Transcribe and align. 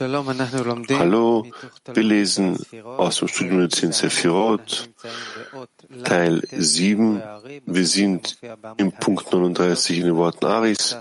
Hallo, 0.00 1.46
wir 1.92 2.02
lesen 2.02 2.58
aus 2.82 3.18
dem 3.18 3.28
Studium 3.28 3.58
der 3.58 3.68
10 3.68 3.92
Sephirot, 3.92 4.88
Teil 6.04 6.40
7. 6.50 7.22
Wir 7.66 7.86
sind 7.86 8.38
im 8.78 8.92
Punkt 8.92 9.30
39 9.30 9.98
in 9.98 10.06
den 10.06 10.16
Worten 10.16 10.46
Aris, 10.46 10.96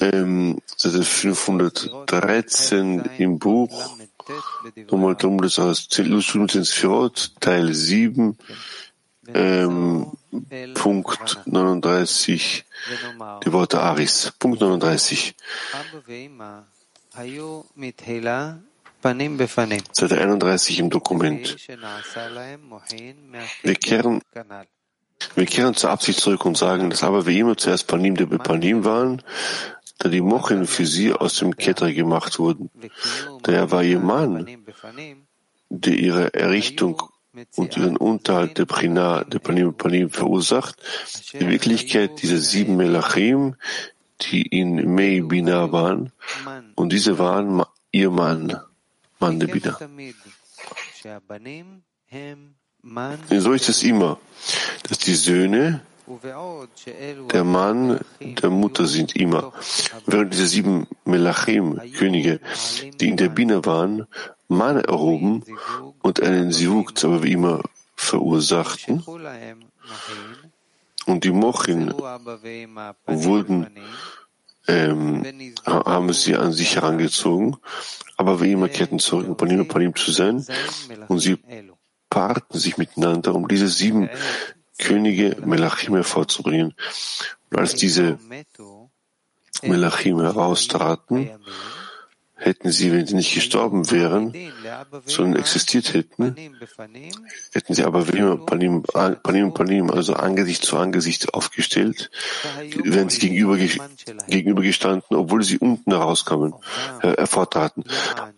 ähm, 0.00 0.58
Seite 0.76 1.04
513 1.04 3.08
im 3.18 3.38
Buch, 3.38 3.96
nochmal 4.90 5.14
drum, 5.14 5.40
das 5.40 5.60
aus 5.60 5.84
Studium 5.84 6.48
10 6.48 6.64
Sephirot, 6.64 7.34
Teil 7.38 7.72
7, 7.72 8.36
ähm, 9.34 10.10
Punkt 10.74 11.38
39, 11.44 12.64
die 13.44 13.52
Worte 13.52 13.80
Aris. 13.80 14.32
Punkt 14.36 14.60
39. 14.60 15.36
Seite 19.92 20.18
31 20.18 20.78
im 20.78 20.88
Dokument. 20.88 21.54
Wir 23.62 23.74
kehren, 23.74 24.22
wir 25.34 25.46
kehren 25.46 25.74
zur 25.74 25.90
Absicht 25.90 26.18
zurück 26.18 26.46
und 26.46 26.56
sagen, 26.56 26.88
dass 26.88 27.02
aber 27.02 27.26
wie 27.26 27.38
immer 27.38 27.58
zuerst 27.58 27.86
Panim 27.88 28.14
der 28.16 28.24
Panim 28.24 28.86
waren, 28.86 29.22
da 29.98 30.08
die 30.08 30.22
Mochen 30.22 30.66
für 30.66 30.86
sie 30.86 31.12
aus 31.12 31.36
dem 31.36 31.56
Ketter 31.56 31.92
gemacht 31.92 32.38
wurden. 32.38 32.70
Daher 33.42 33.70
war 33.70 33.82
ihr 33.82 34.00
Mann, 34.00 34.46
der 35.68 35.94
ihre 35.94 36.32
Errichtung 36.32 37.02
und 37.54 37.76
ihren 37.76 37.98
Unterhalt 37.98 38.56
der 38.56 38.64
Prina, 38.64 39.24
der 39.24 39.40
Panim 39.40 39.74
Panim 39.74 40.08
verursacht, 40.08 40.76
in 41.34 41.50
Wirklichkeit 41.50 42.22
diese 42.22 42.38
sieben 42.38 42.76
Melachim, 42.76 43.56
die 44.22 44.42
in 44.42 44.94
Mei 44.94 45.22
Bina 45.22 45.72
waren, 45.72 46.12
und 46.74 46.92
diese 46.92 47.18
waren 47.18 47.62
ihr 47.90 48.10
Mann, 48.10 48.60
Mann 49.18 49.40
der 49.40 49.48
Bina. 49.48 49.78
So 53.30 53.52
ist 53.52 53.68
es 53.68 53.82
immer, 53.82 54.18
dass 54.88 54.98
die 54.98 55.14
Söhne 55.14 55.82
der 57.32 57.44
Mann 57.44 58.00
der 58.20 58.50
Mutter 58.50 58.86
sind 58.86 59.14
immer. 59.14 59.52
Während 60.06 60.32
diese 60.32 60.46
sieben 60.46 60.88
Melachim, 61.04 61.80
Könige, 61.96 62.40
die 62.98 63.08
in 63.08 63.16
der 63.16 63.28
Bina 63.28 63.64
waren, 63.64 64.06
Mann 64.48 64.80
erhoben 64.80 65.44
und 66.02 66.20
einen 66.20 66.50
Sivuk, 66.50 66.92
aber 67.04 67.22
wie 67.22 67.32
immer 67.32 67.62
verursachten, 67.94 69.04
und 71.06 71.24
die 71.24 71.30
Mochin 71.30 71.92
wurden, 73.06 73.66
ähm, 74.70 75.54
haben 75.66 76.12
sie 76.12 76.36
an 76.36 76.52
sich 76.52 76.76
herangezogen, 76.76 77.56
aber 78.16 78.40
wie 78.40 78.52
immer 78.52 78.68
kehrten 78.68 78.98
zurück, 78.98 79.28
um 79.28 79.36
Panim 79.36 79.66
Panim 79.66 79.94
zu 79.94 80.12
sein, 80.12 80.44
und 81.08 81.18
sie 81.18 81.38
paarten 82.08 82.58
sich 82.58 82.76
miteinander, 82.76 83.34
um 83.34 83.48
diese 83.48 83.68
sieben 83.68 84.08
Könige 84.78 85.36
Melachim 85.44 85.94
hervorzubringen. 85.94 86.74
Und 87.50 87.58
als 87.58 87.74
diese 87.74 88.18
Melachim 89.62 90.20
heraustraten, 90.20 91.30
hätten 92.40 92.72
sie, 92.72 92.90
wenn 92.92 93.06
sie 93.06 93.14
nicht 93.14 93.34
gestorben 93.34 93.90
wären, 93.90 94.34
sondern 95.04 95.38
existiert 95.38 95.94
hätten, 95.94 96.34
hätten 97.52 97.74
sie 97.74 97.84
aber 97.84 98.04
Panim, 98.04 98.82
Panim, 98.82 99.54
Panim, 99.54 99.90
also 99.90 100.14
Angesicht 100.14 100.64
zu 100.64 100.78
Angesicht 100.78 101.34
aufgestellt, 101.34 102.10
wären 102.82 103.08
sie 103.10 103.20
gegenüber, 103.20 103.58
gegenübergestanden, 104.28 105.16
obwohl 105.16 105.42
sie 105.42 105.58
unten 105.58 105.92
herauskamen, 105.92 106.54
hervortraten. 107.00 107.84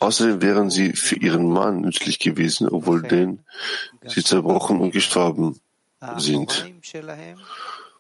Außerdem 0.01 0.43
wären 0.43 0.71
sie 0.71 0.93
für 0.93 1.17
ihren 1.17 1.49
Mann 1.49 1.81
nützlich 1.83 2.19
gewesen, 2.19 2.69
obwohl 2.69 3.03
denn 3.03 3.41
sie 4.07 4.25
zerbrochen 4.25 4.81
und 4.81 4.91
gestorben 4.91 5.61
sind. 6.19 6.67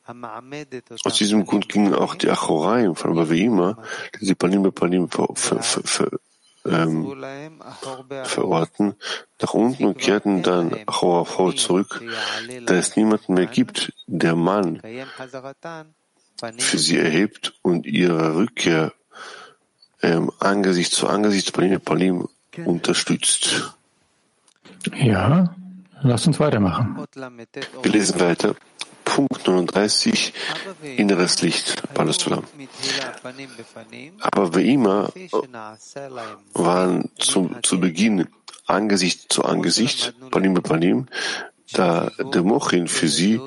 Aus 0.04 1.14
diesem 1.14 1.46
Grund 1.46 1.68
gingen 1.68 1.94
auch 1.94 2.14
die 2.16 2.28
Achoraim 2.28 2.96
von 2.96 3.14
Baveima, 3.14 3.78
die 4.20 4.26
die 4.26 4.34
Panim 4.34 4.72
Panim 4.72 5.08
ver, 5.08 5.28
ver, 5.34 5.62
ver, 5.62 5.82
ver, 5.84 6.10
ähm, 6.64 7.22
verorten, 8.24 8.94
nach 9.40 9.54
unten 9.54 9.84
und 9.84 9.98
kehrten 9.98 10.42
dann 10.42 10.76
Achora 10.86 11.24
vor 11.24 11.54
zurück, 11.56 12.02
da 12.66 12.74
es 12.74 12.96
niemanden 12.96 13.34
mehr 13.34 13.46
gibt, 13.46 13.92
der 14.06 14.36
Mann 14.36 14.80
für 16.58 16.78
sie 16.78 16.98
erhebt 16.98 17.54
und 17.62 17.86
ihre 17.86 18.36
Rückkehr 18.36 18.92
ähm, 20.02 20.32
Angesicht 20.40 20.92
zu 20.92 21.08
Angesicht 21.08 21.52
Panim 21.52 21.80
Panim 21.80 22.28
unterstützt. 22.64 23.74
Ja, 24.94 25.54
lass 26.02 26.26
uns 26.26 26.40
weitermachen. 26.40 27.06
Wir 27.14 27.92
lesen 27.92 28.20
weiter. 28.20 28.56
Punkt 29.14 29.46
39, 29.46 30.32
inneres 30.96 31.42
Licht, 31.42 31.82
Palästina. 31.92 32.42
Aber 34.22 34.54
wie 34.54 34.72
immer 34.72 35.12
waren 36.54 37.10
zum, 37.18 37.62
zu 37.62 37.78
Beginn 37.78 38.28
Angesicht 38.66 39.30
zu 39.30 39.44
Angesicht, 39.44 40.14
Panim 40.30 40.54
Panim, 40.54 41.08
da 41.74 42.10
der 42.32 42.42
Mochin 42.42 42.88
für 42.88 43.08
sie 43.08 43.38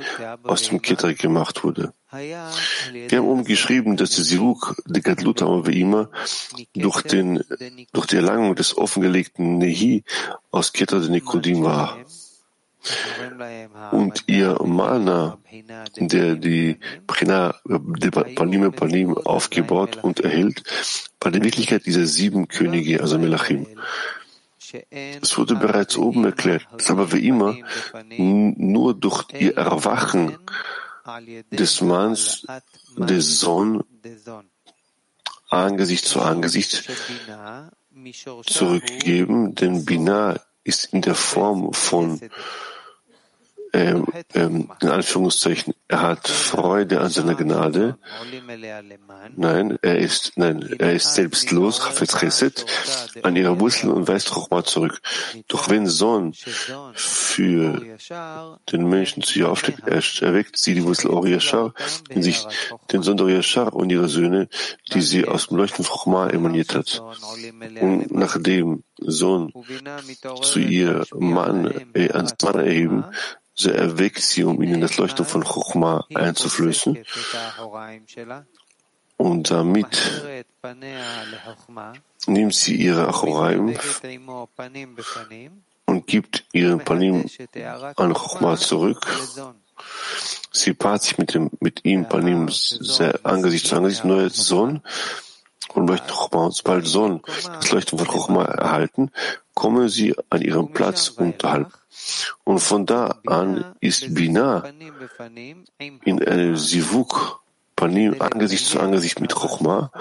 aus 0.43 0.61
dem 0.63 0.83
Keter 0.83 1.15
gemacht 1.15 1.63
wurde. 1.63 1.93
Wir 2.11 3.17
haben 3.17 3.27
umgeschrieben, 3.27 3.97
dass 3.97 4.11
der 4.11 4.23
Siruk, 4.23 4.75
der 4.85 5.01
Gadlut, 5.01 5.41
wie 5.41 5.81
immer, 5.81 6.11
durch, 6.75 7.01
den, 7.01 7.43
durch 7.91 8.05
die 8.05 8.17
Erlangung 8.17 8.55
des 8.55 8.77
offengelegten 8.77 9.57
Nehi 9.57 10.03
aus 10.51 10.73
Keter 10.73 10.99
der 10.99 11.09
Nikodim 11.09 11.63
war 11.63 11.97
und 13.91 14.23
ihr 14.27 14.57
Mana, 14.63 15.37
der 15.97 16.35
die 16.35 16.77
Prina, 17.07 17.55
die 17.65 18.09
Panim 18.09 18.71
Panim 18.71 19.17
aufgebaut 19.17 20.03
und 20.03 20.19
erhält, 20.19 20.63
war 21.19 21.31
die 21.31 21.43
Wirklichkeit 21.43 21.85
dieser 21.85 22.05
sieben 22.05 22.47
Könige, 22.47 23.01
also 23.01 23.17
Melachim. 23.17 23.65
Es 24.89 25.37
wurde 25.37 25.55
bereits 25.55 25.97
oben 25.97 26.25
erklärt, 26.25 26.67
dass 26.77 26.91
aber 26.91 27.11
wie 27.13 27.27
immer 27.27 27.55
nur 28.17 28.93
durch 28.93 29.25
ihr 29.39 29.57
Erwachen 29.57 30.37
des 31.51 31.81
Manns, 31.81 32.45
des 32.97 33.39
Sohn, 33.39 33.83
Angesicht 35.49 36.05
zu 36.05 36.21
Angesicht 36.21 36.89
zurückgeben, 38.45 39.55
denn 39.55 39.85
Bina 39.85 40.35
ist 40.63 40.85
in 40.93 41.01
der 41.01 41.15
Form 41.15 41.73
von 41.73 42.19
ähm, 43.75 44.05
ähm, 44.33 44.71
in 44.79 44.87
Anführungszeichen, 44.87 45.73
er 45.89 46.01
hat 46.01 46.29
Freude 46.29 47.01
an 47.01 47.09
seiner 47.09 47.35
Gnade. 47.35 47.97
Nein, 49.35 49.77
er 49.81 49.97
ist, 49.97 50.31
nein, 50.37 50.61
er 50.79 50.93
ist 50.93 51.13
selbstlos, 51.13 51.81
Chesed, 52.17 52.65
an 53.23 53.35
ihrer 53.35 53.59
Wurzel 53.59 53.89
und 53.89 54.07
weist 54.07 54.29
Chochma 54.29 54.63
zurück. 54.63 55.01
Doch 55.49 55.69
wenn 55.69 55.87
Sohn 55.87 56.33
für 56.93 57.81
den 58.71 58.87
Menschen 58.87 59.23
zu 59.23 59.39
ihr 59.39 59.49
aufsteigt, 59.49 59.81
er 59.85 60.01
erweckt 60.21 60.57
sie 60.57 60.75
die 60.75 60.85
Wurzel 60.85 61.09
Ori 61.09 61.33
Yashar 61.33 61.73
in 62.07 62.23
sich, 62.23 62.47
den 62.93 63.03
Sohn 63.03 63.19
Ori 63.19 63.33
Yashar 63.33 63.73
und 63.73 63.89
ihre 63.89 64.07
Söhne, 64.07 64.47
die 64.93 65.01
sie 65.01 65.27
aus 65.27 65.47
dem 65.47 65.57
Leuchten 65.57 65.83
Chochma 65.83 66.29
emaniert 66.29 66.75
hat. 66.75 67.03
Und 67.81 68.11
nachdem 68.11 68.83
Sohn 68.97 69.51
zu 70.41 70.59
ihr 70.59 71.05
Mann, 71.13 71.91
äh, 71.93 72.11
ans 72.11 72.35
Mann 72.41 72.55
erheben, 72.55 73.03
so 73.55 73.69
erweckt 73.69 74.21
sie, 74.21 74.43
um 74.43 74.61
ihnen 74.61 74.81
das 74.81 74.97
Leuchten 74.97 75.25
von 75.25 75.43
Chochma 75.43 76.05
einzuflößen. 76.13 77.03
Und 79.17 79.49
damit 79.49 80.23
nimmt 82.27 82.53
sie 82.53 82.75
ihre 82.75 83.07
Achoraim 83.07 83.77
und 85.85 86.07
gibt 86.07 86.45
ihren 86.51 86.79
Panim 86.79 87.29
an 87.95 88.13
Chochma 88.13 88.57
zurück. 88.57 89.07
Sie 90.51 90.73
paart 90.73 91.03
sich 91.03 91.17
mit, 91.17 91.33
dem, 91.33 91.51
mit 91.59 91.85
ihm 91.85 92.07
Panim 92.07 92.49
Angesicht 93.23 93.67
zu 93.67 93.75
Angesicht, 93.75 94.03
als 94.03 94.35
Sohn 94.35 94.81
und 95.73 95.85
möchten 95.85 96.07
Chochma. 96.07 96.45
Und 96.45 96.55
sobald 96.55 96.87
Sohn 96.87 97.21
das 97.45 97.71
Leuchten 97.71 97.97
von 97.97 98.07
Chochma 98.07 98.43
erhalten, 98.45 99.11
kommen 99.53 99.89
sie 99.89 100.15
an 100.29 100.41
ihren 100.41 100.71
Platz 100.73 101.09
unterhalb. 101.09 101.71
Und 102.43 102.59
von 102.59 102.85
da 102.85 103.19
an 103.25 103.75
ist 103.79 104.13
Bina 104.13 104.63
in 105.77 106.23
einem 106.23 106.57
Sivuk 106.57 107.41
Panim 107.75 108.21
Angesicht 108.21 108.65
zu 108.65 108.79
Angesicht 108.79 109.19
mit 109.19 109.33
Chochma, 109.33 109.91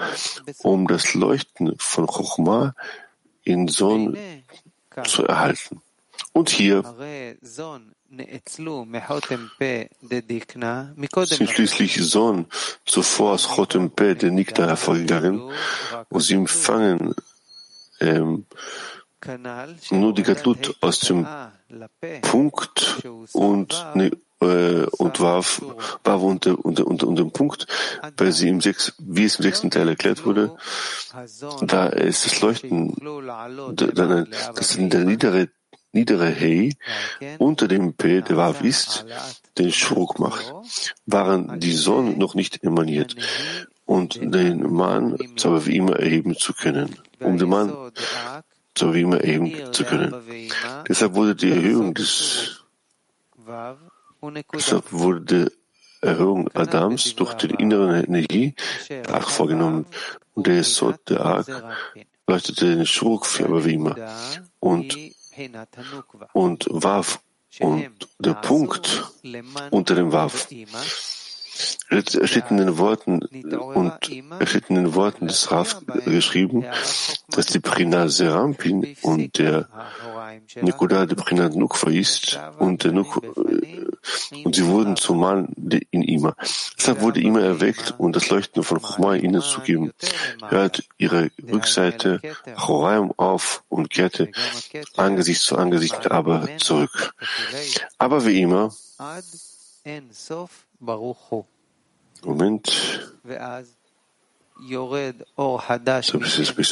um 0.59 0.87
das 0.87 1.13
Leuchten 1.13 1.75
von 1.77 2.07
Chochma 2.07 2.73
in 3.43 3.67
Sohn 3.67 4.17
zu 5.03 5.25
erhalten. 5.25 5.81
Und 6.31 6.49
hier 6.49 6.83
sind 11.37 11.49
schließlich 11.49 12.03
Sohn 12.03 12.45
zuvor 12.85 13.33
aus 13.33 13.47
Chotem 13.47 13.91
Pe, 13.91 14.15
der 14.15 14.31
Nikta, 14.31 14.67
hervorgegangen, 14.67 15.41
und 16.09 16.21
sie 16.21 16.35
empfangen 16.35 17.13
ähm, 17.99 18.45
nur 19.91 20.13
die 20.13 20.23
Gatlut 20.23 20.75
aus 20.81 20.99
dem 20.99 21.27
Punkt 22.21 23.03
und, 23.33 23.85
ne, 23.95 24.11
äh, 24.41 24.85
und 24.97 25.19
warf, 25.19 25.61
warf 26.03 26.21
unter, 26.21 26.63
unter, 26.63 26.85
unter, 26.85 27.07
unter 27.07 27.23
dem 27.23 27.31
Punkt, 27.31 27.67
weil 28.17 28.31
sie 28.31 28.49
im 28.49 28.61
sechs, 28.61 28.93
wie 28.99 29.25
es 29.25 29.37
im 29.37 29.43
sechsten 29.43 29.71
Teil 29.71 29.87
erklärt 29.87 30.25
wurde, 30.25 30.55
da 31.61 31.87
ist 31.87 32.25
das 32.25 32.41
Leuchten, 32.41 32.95
da, 33.75 34.25
das 34.53 34.75
ist 34.75 34.93
der 34.93 35.05
niedere, 35.05 35.49
niedere 35.95 36.29
Hey 36.29 36.75
unter 37.39 37.67
dem 37.67 37.93
P, 37.93 38.21
der 38.21 38.37
Wav 38.37 38.61
ist, 38.61 39.05
den 39.57 39.71
Schurk 39.71 40.19
macht, 40.19 40.53
waren 41.05 41.59
die 41.59 41.71
Sonne 41.71 42.11
noch 42.11 42.35
nicht 42.35 42.63
emaniert 42.63 43.15
und 43.85 44.15
den 44.21 44.71
Mann, 44.71 45.17
wie 45.17 45.75
immer 45.75 45.95
erheben 45.97 46.35
zu 46.35 46.53
können, 46.53 46.95
um 47.19 47.37
den 47.37 47.49
Mann 47.49 47.73
wie 48.77 49.01
immer 49.01 49.21
erheben 49.21 49.71
zu 49.71 49.85
können. 49.85 50.13
Deshalb 50.87 51.15
wurde 51.15 51.33
die 51.35 51.51
Erhöhung 51.51 51.93
des, 51.93 52.65
deshalb 54.53 54.91
wurde 54.91 55.51
Erhöhung 56.01 56.49
Adams 56.53 57.15
durch 57.15 57.33
die 57.35 57.47
innere 57.55 58.03
Energie 58.03 58.53
Ach 59.11 59.29
vorgenommen. 59.29 59.85
Und 60.33 60.47
der 60.47 60.63
Sod, 60.63 60.99
der 61.09 61.21
Ark, 61.21 61.47
leuchtete 62.27 62.75
den 62.75 62.85
Schurk 62.85 63.25
für 63.25 63.47
Avima 63.47 63.95
und, 64.59 64.97
und 66.33 66.67
warf 66.69 67.19
und 67.59 67.89
der 68.19 68.33
Punkt 68.33 69.11
unter 69.71 69.95
dem 69.95 70.11
Warf. 70.11 70.47
Steht 71.87 72.51
in 72.51 72.57
den 72.57 72.77
Worten 72.77 73.21
und 73.21 73.93
steht 74.43 74.69
in 74.69 74.75
den 74.75 74.95
Worten 74.95 75.27
des 75.27 75.51
Raf 75.51 75.81
geschrieben, 76.05 76.65
dass 77.29 77.45
die 77.45 77.59
Prina 77.59 78.09
Serampin 78.09 78.95
und 79.03 79.37
der 79.37 79.69
Nikuda 80.61 81.05
de 81.05 81.15
Prina 81.15 81.47
Nukva 81.47 81.91
ist 81.91 82.39
und 82.59 82.83
der 82.83 82.91
Nuk 82.91 83.21
und 84.43 84.55
sie 84.55 84.65
wurden 84.65 84.95
zum 84.95 85.19
Mal 85.19 85.47
in 85.91 86.01
Ima. 86.01 86.35
Deshalb 86.77 87.01
wurde 87.01 87.21
Ima 87.21 87.39
erweckt 87.39 87.95
und 87.97 88.15
das 88.15 88.29
Leuchten 88.29 88.63
von 88.63 88.79
Chumai 88.79 89.17
ihnen 89.17 89.41
zugeben. 89.41 89.91
Hört 90.47 90.83
ihre 90.97 91.31
Rückseite 91.41 92.21
Choraim 92.55 93.11
auf 93.17 93.63
und 93.69 93.89
kehrte 93.89 94.31
Angesicht 94.95 95.41
zu 95.41 95.57
Angesicht 95.57 96.11
aber 96.11 96.47
zurück. 96.57 97.13
Aber 97.97 98.25
wie 98.25 98.41
immer, 98.41 98.71
Moment. 102.23 103.15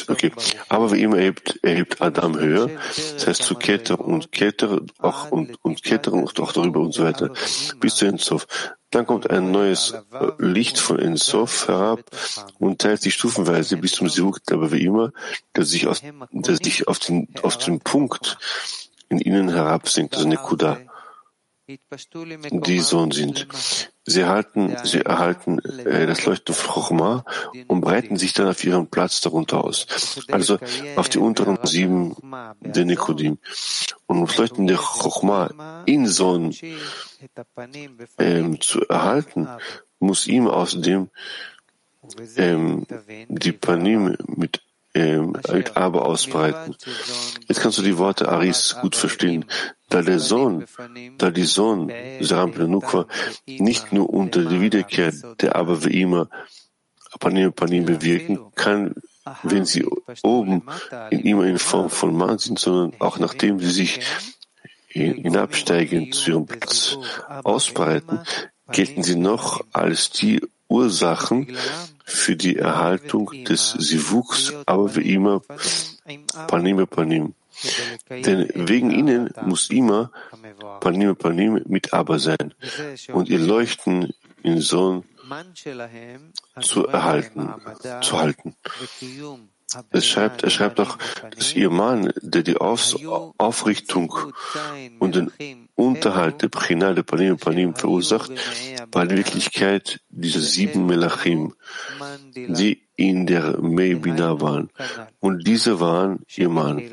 Okay. 0.10 0.32
Aber 0.70 0.92
wie 0.92 1.02
immer 1.02 1.18
erhebt, 1.18 1.60
erhebt 1.64 2.02
Adam 2.02 2.40
höher, 2.40 2.70
das 3.14 3.28
heißt 3.28 3.44
zu 3.44 3.56
Keter 3.56 4.00
und 4.00 4.32
Keter 4.32 4.82
auch 5.00 5.32
und, 5.32 5.58
und 5.62 5.84
Keter 5.84 6.14
und 6.14 6.40
auch 6.40 6.54
darüber 6.54 6.80
und 6.80 6.94
so 6.94 7.04
weiter, 7.04 7.32
bis 7.80 7.96
zu 7.96 8.06
Ensof. 8.06 8.48
Dann 8.90 9.06
kommt 9.06 9.30
ein 9.30 9.52
neues 9.52 9.92
äh, 9.92 10.28
Licht 10.38 10.80
von 10.80 11.00
Ensof 11.00 11.68
herab 11.68 12.02
und 12.60 12.80
teilt 12.80 13.02
sich 13.02 13.16
stufenweise 13.16 13.76
bis 13.78 13.94
zum 13.94 14.08
Sivuk, 14.08 14.40
aber 14.52 14.72
wie 14.72 14.86
immer, 14.86 15.12
der 15.56 15.66
sich, 15.66 15.88
aus, 15.88 16.02
der 16.32 16.56
sich 16.56 16.88
auf 16.88 17.00
den, 17.00 17.28
auf 17.42 17.58
den 17.58 17.80
Punkt 17.80 18.38
in 19.10 19.20
ihnen 19.20 19.50
herabsinkt, 19.50 20.16
also 20.16 20.28
Nekuda 20.28 20.80
die 21.68 22.80
Sohn 22.80 23.12
sind. 23.12 23.48
Sie 24.06 24.22
erhalten, 24.22 24.76
sie 24.84 25.00
erhalten 25.00 25.60
äh, 25.60 26.06
das 26.06 26.26
Leuchten 26.26 26.54
von 26.54 26.74
Chochma 26.74 27.26
und 27.68 27.82
breiten 27.82 28.18
sich 28.18 28.34
dann 28.34 28.48
auf 28.48 28.64
ihren 28.64 28.88
Platz 28.88 29.22
darunter 29.22 29.64
aus. 29.64 29.88
Also 30.30 30.60
auf 30.98 31.08
die 31.08 31.20
unteren 31.20 31.58
sieben 31.64 32.16
der 32.60 32.86
Nikodim. 32.86 33.38
Und 34.08 34.18
um 34.18 34.26
das 34.26 34.38
Leuchten 34.38 34.68
der 34.68 34.78
Chochma 34.78 35.84
in 35.86 36.08
Sohn 36.08 36.54
ähm, 38.20 38.60
zu 38.60 38.86
erhalten, 38.88 39.48
muss 40.00 40.28
ihm 40.28 40.48
außerdem 40.48 41.10
ähm, 42.36 42.86
die 43.30 43.54
Panim 43.54 44.18
mit 44.28 44.63
ähm, 44.94 45.34
aber 45.74 46.06
ausbreiten. 46.06 46.76
Jetzt 47.48 47.62
kannst 47.62 47.78
du 47.78 47.82
die 47.82 47.98
Worte 47.98 48.30
Aris 48.30 48.76
gut 48.82 48.96
verstehen, 48.96 49.46
da 49.90 50.02
der 50.02 50.20
Sohn, 50.20 50.66
da 51.18 51.32
die 51.32 51.44
Sohn 51.44 51.92
Sarampanukwa 52.20 53.08
nicht 53.48 53.92
nur 53.92 54.10
unter 54.10 54.44
der 54.44 54.62
Wiederkehr 54.62 55.14
der 55.42 55.56
aber 55.56 55.84
wie 55.84 56.02
immer 56.02 56.30
Panim 57.20 57.54
Panim 57.54 57.86
bewirken 57.86 58.40
kann, 58.56 58.96
wenn 59.44 59.66
sie 59.66 59.86
oben 60.24 60.64
in 61.10 61.22
immer 61.22 61.46
in 61.46 61.60
Form 61.60 61.90
von 61.90 62.16
Mann 62.16 62.38
sind, 62.38 62.60
sondern 62.60 63.00
auch 63.00 63.20
nachdem 63.20 63.60
sie 63.60 63.72
sich 63.72 64.00
hinabsteigen 64.88 66.12
zu 66.12 66.32
ihrem 66.32 66.46
Platz 66.46 66.98
ausbreiten, 67.44 68.20
gelten 68.72 69.04
sie 69.04 69.16
noch 69.16 69.64
als 69.72 70.12
die 70.12 70.42
Ursachen 70.68 71.56
für 72.04 72.36
die 72.36 72.58
Erhaltung 72.58 73.32
des 73.46 73.72
Sivuks, 73.72 74.54
aber 74.66 74.96
wie 74.96 75.14
immer 75.14 75.42
Panim 76.48 76.88
Panim. 76.88 77.34
Denn 78.10 78.50
wegen 78.56 78.92
ihnen 78.92 79.30
muss 79.42 79.70
immer 79.70 80.12
Panim 80.80 81.16
Panim 81.16 81.62
mit 81.66 81.94
Aber 81.94 82.20
sein 82.20 82.54
und 83.14 83.30
ihr 83.30 83.40
Leuchten 83.40 84.14
in 84.42 84.60
Sohn 84.60 85.04
zu 86.62 86.88
erhalten, 86.88 87.54
zu 88.02 88.20
halten. 88.20 88.56
Es 89.92 90.06
schreibt, 90.06 90.44
er 90.44 90.50
schreibt 90.50 90.80
auch, 90.80 90.98
dass 91.36 91.56
ihr 91.56 91.70
Mann, 91.70 92.12
der 92.22 92.44
die 92.44 92.58
Aus 92.58 92.96
Aufrichtung 93.38 94.14
und 95.00 95.16
den 95.16 95.32
Unterhalt 95.76 96.42
der 96.42 96.50
Prinal 96.50 96.96
der 96.96 97.04
Panim 97.04 97.38
Panim 97.38 97.74
verursacht, 97.76 98.32
war 98.92 99.04
in 99.04 99.18
Wirklichkeit 99.18 100.02
diese 100.10 100.42
sieben 100.42 100.86
Melachim, 100.86 101.56
die 102.36 102.84
in 102.96 103.26
der 103.26 103.60
Meibina 103.60 104.40
waren. 104.40 104.70
Und 105.20 105.48
diese 105.48 105.80
waren 105.80 106.20
ihr 106.36 106.50
Mann. 106.50 106.84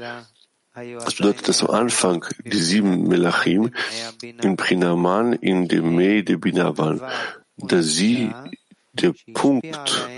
Das 0.74 1.14
bedeutet, 1.16 1.48
dass 1.48 1.62
am 1.62 1.70
Anfang 1.74 2.24
die 2.44 2.56
sieben 2.56 3.08
Melachim 3.08 3.70
in 4.42 4.56
Prinaman 4.56 5.32
in 5.34 5.68
dem 5.68 5.94
Mei 5.94 6.22
de 6.22 6.36
Bina 6.36 6.78
waren, 6.78 7.00
da 7.56 7.82
sie 7.82 8.32
der 8.92 9.14
Punkt 9.32 10.08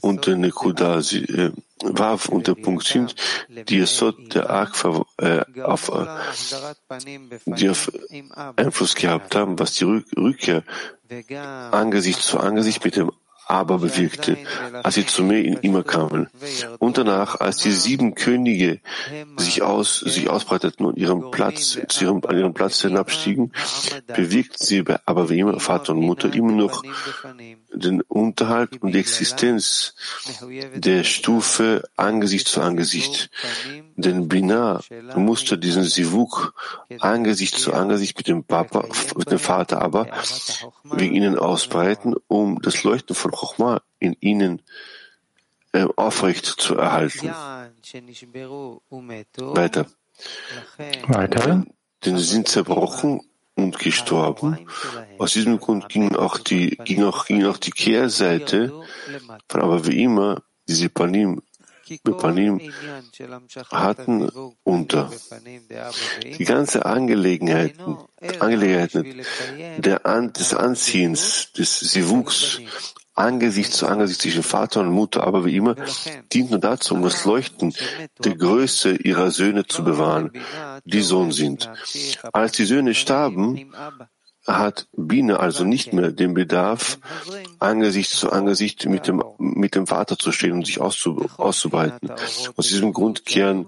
und 0.00 0.26
der 0.26 0.36
Nekuda 0.36 0.98
äh, 0.98 1.50
Wav 1.82 2.28
und 2.28 2.46
der 2.46 2.54
Punkt 2.54 2.86
sind, 2.86 3.14
die 3.48 3.78
Esot 3.80 4.34
der 4.34 4.50
Ark 4.50 4.72
äh, 5.18 5.42
auf, 5.62 5.90
äh, 5.90 6.06
die 7.46 7.68
auf 7.68 7.92
Einfluss 8.56 8.94
gehabt 8.94 9.34
haben, 9.34 9.58
was 9.58 9.74
die 9.74 9.84
Rückkehr 9.84 10.64
Angesicht 11.70 12.20
zu 12.20 12.40
Angesicht 12.40 12.84
mit 12.84 12.96
dem 12.96 13.12
aber 13.46 13.78
bewirkte, 13.78 14.36
als 14.82 14.96
sie 14.96 15.06
zu 15.06 15.22
mir 15.22 15.44
in 15.44 15.54
immer 15.58 15.84
kamen. 15.84 16.28
Und 16.78 16.98
danach, 16.98 17.38
als 17.40 17.58
die 17.58 17.70
sieben 17.70 18.16
Könige 18.16 18.80
sich 19.36 19.62
aus, 19.62 20.00
sich 20.00 20.28
ausbreiteten 20.28 20.84
und 20.84 20.98
ihren 20.98 21.30
Platz, 21.30 21.78
zu 21.88 22.04
ihrem, 22.04 22.22
an 22.26 22.36
ihrem 22.36 22.54
Platz 22.54 22.82
hinabstiegen, 22.82 23.52
bewirkten 24.08 24.66
sie 24.66 24.84
aber 25.04 25.30
wie 25.30 25.38
immer 25.38 25.60
Vater 25.60 25.92
und 25.92 26.00
Mutter 26.00 26.34
immer 26.34 26.52
noch 26.52 26.82
den 27.76 28.00
Unterhalt 28.00 28.82
und 28.82 28.92
die 28.92 28.98
Existenz 28.98 29.94
der 30.74 31.04
Stufe 31.04 31.88
Angesicht 31.96 32.48
zu 32.48 32.60
Angesicht. 32.62 33.30
Denn 33.96 34.28
Bina 34.28 34.80
musste 35.14 35.58
diesen 35.58 35.84
Sivuk 35.84 36.54
Angesicht 37.00 37.58
zu 37.58 37.72
Angesicht 37.72 38.16
mit 38.16 38.28
dem 38.28 38.44
Papa, 38.44 38.88
mit 39.16 39.30
dem 39.30 39.38
Vater 39.38 39.82
aber 39.82 40.08
wegen 40.84 41.14
ihnen 41.14 41.38
ausbreiten, 41.38 42.14
um 42.26 42.60
das 42.62 42.82
Leuchten 42.82 43.14
von 43.14 43.30
Chochma 43.30 43.82
in 43.98 44.16
ihnen 44.20 44.62
äh, 45.72 45.86
aufrecht 45.96 46.46
zu 46.46 46.76
erhalten. 46.76 47.28
Weiter. 49.36 49.86
Weiter. 51.08 51.66
Denn 52.04 52.18
sie 52.18 52.24
sind 52.24 52.48
zerbrochen 52.48 53.20
und 53.56 53.78
gestorben. 53.78 54.58
Aus 55.18 55.32
diesem 55.32 55.58
Grund 55.58 55.88
ging 55.88 56.14
auch 56.14 56.38
die, 56.38 56.76
ging 56.84 57.02
auch, 57.02 57.26
ging 57.26 57.44
auch 57.46 57.58
die 57.58 57.70
Kehrseite 57.72 58.72
aber 59.48 59.86
wie 59.86 60.02
immer 60.02 60.42
diese 60.68 60.88
Panim, 60.88 61.42
Panim 62.18 62.60
hatten 63.70 64.28
unter. 64.64 65.10
Die 66.24 66.44
ganze 66.44 66.84
Angelegenheit, 66.84 67.74
Angelegenheiten 68.40 69.22
der 69.78 70.00
des 70.32 70.54
Anziehens, 70.54 71.52
des 71.52 71.78
Sivuks 71.78 72.60
Angesicht 73.16 73.72
zu 73.72 73.86
Angesicht 73.86 74.20
zwischen 74.22 74.42
Vater 74.42 74.80
und 74.80 74.90
Mutter, 74.90 75.24
aber 75.24 75.44
wie 75.44 75.56
immer, 75.56 75.74
dient 76.32 76.50
nur 76.50 76.60
dazu, 76.60 76.94
um 76.94 77.02
das 77.02 77.24
Leuchten 77.24 77.74
der 78.22 78.36
Größe 78.36 78.94
ihrer 78.96 79.30
Söhne 79.30 79.66
zu 79.66 79.84
bewahren, 79.84 80.30
die 80.84 81.00
Sohn 81.00 81.32
sind. 81.32 81.70
Als 82.32 82.52
die 82.52 82.66
Söhne 82.66 82.94
starben, 82.94 83.72
hat 84.46 84.86
Bina 84.92 85.36
also 85.38 85.64
nicht 85.64 85.92
mehr 85.92 86.12
den 86.12 86.34
Bedarf, 86.34 86.98
Angesicht 87.58 88.10
zu 88.10 88.30
Angesicht 88.30 88.86
mit 88.86 89.08
dem, 89.08 89.22
mit 89.38 89.74
dem 89.74 89.86
Vater 89.86 90.18
zu 90.18 90.30
stehen 90.30 90.52
und 90.52 90.66
sich 90.66 90.80
auszubreiten. 90.80 92.10
Aus 92.56 92.68
diesem 92.68 92.92
Grund 92.92 93.26
kehren 93.26 93.66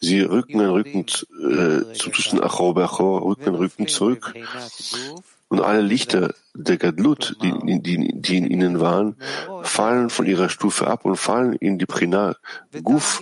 sie 0.00 0.20
Rücken 0.20 0.60
an 0.60 0.70
Rücken 0.70 1.00
äh, 1.00 1.92
zu 1.92 2.10
Tuschen 2.10 2.42
Achor 2.42 2.74
Rücken 2.76 3.48
an 3.48 3.54
Rücken 3.54 3.86
zurück 3.86 4.34
und 5.56 5.64
alle 5.64 5.80
Lichter 5.80 6.34
der 6.54 6.76
Gadlut, 6.76 7.36
die, 7.42 7.80
die, 7.80 8.12
die 8.20 8.36
in 8.36 8.46
ihnen 8.46 8.80
waren, 8.80 9.16
fallen 9.62 10.10
von 10.10 10.26
ihrer 10.26 10.48
Stufe 10.50 10.86
ab 10.86 11.04
und 11.04 11.16
fallen 11.16 11.54
in 11.54 11.78
die 11.78 11.86
Prina 11.86 12.36
Guf 12.82 13.20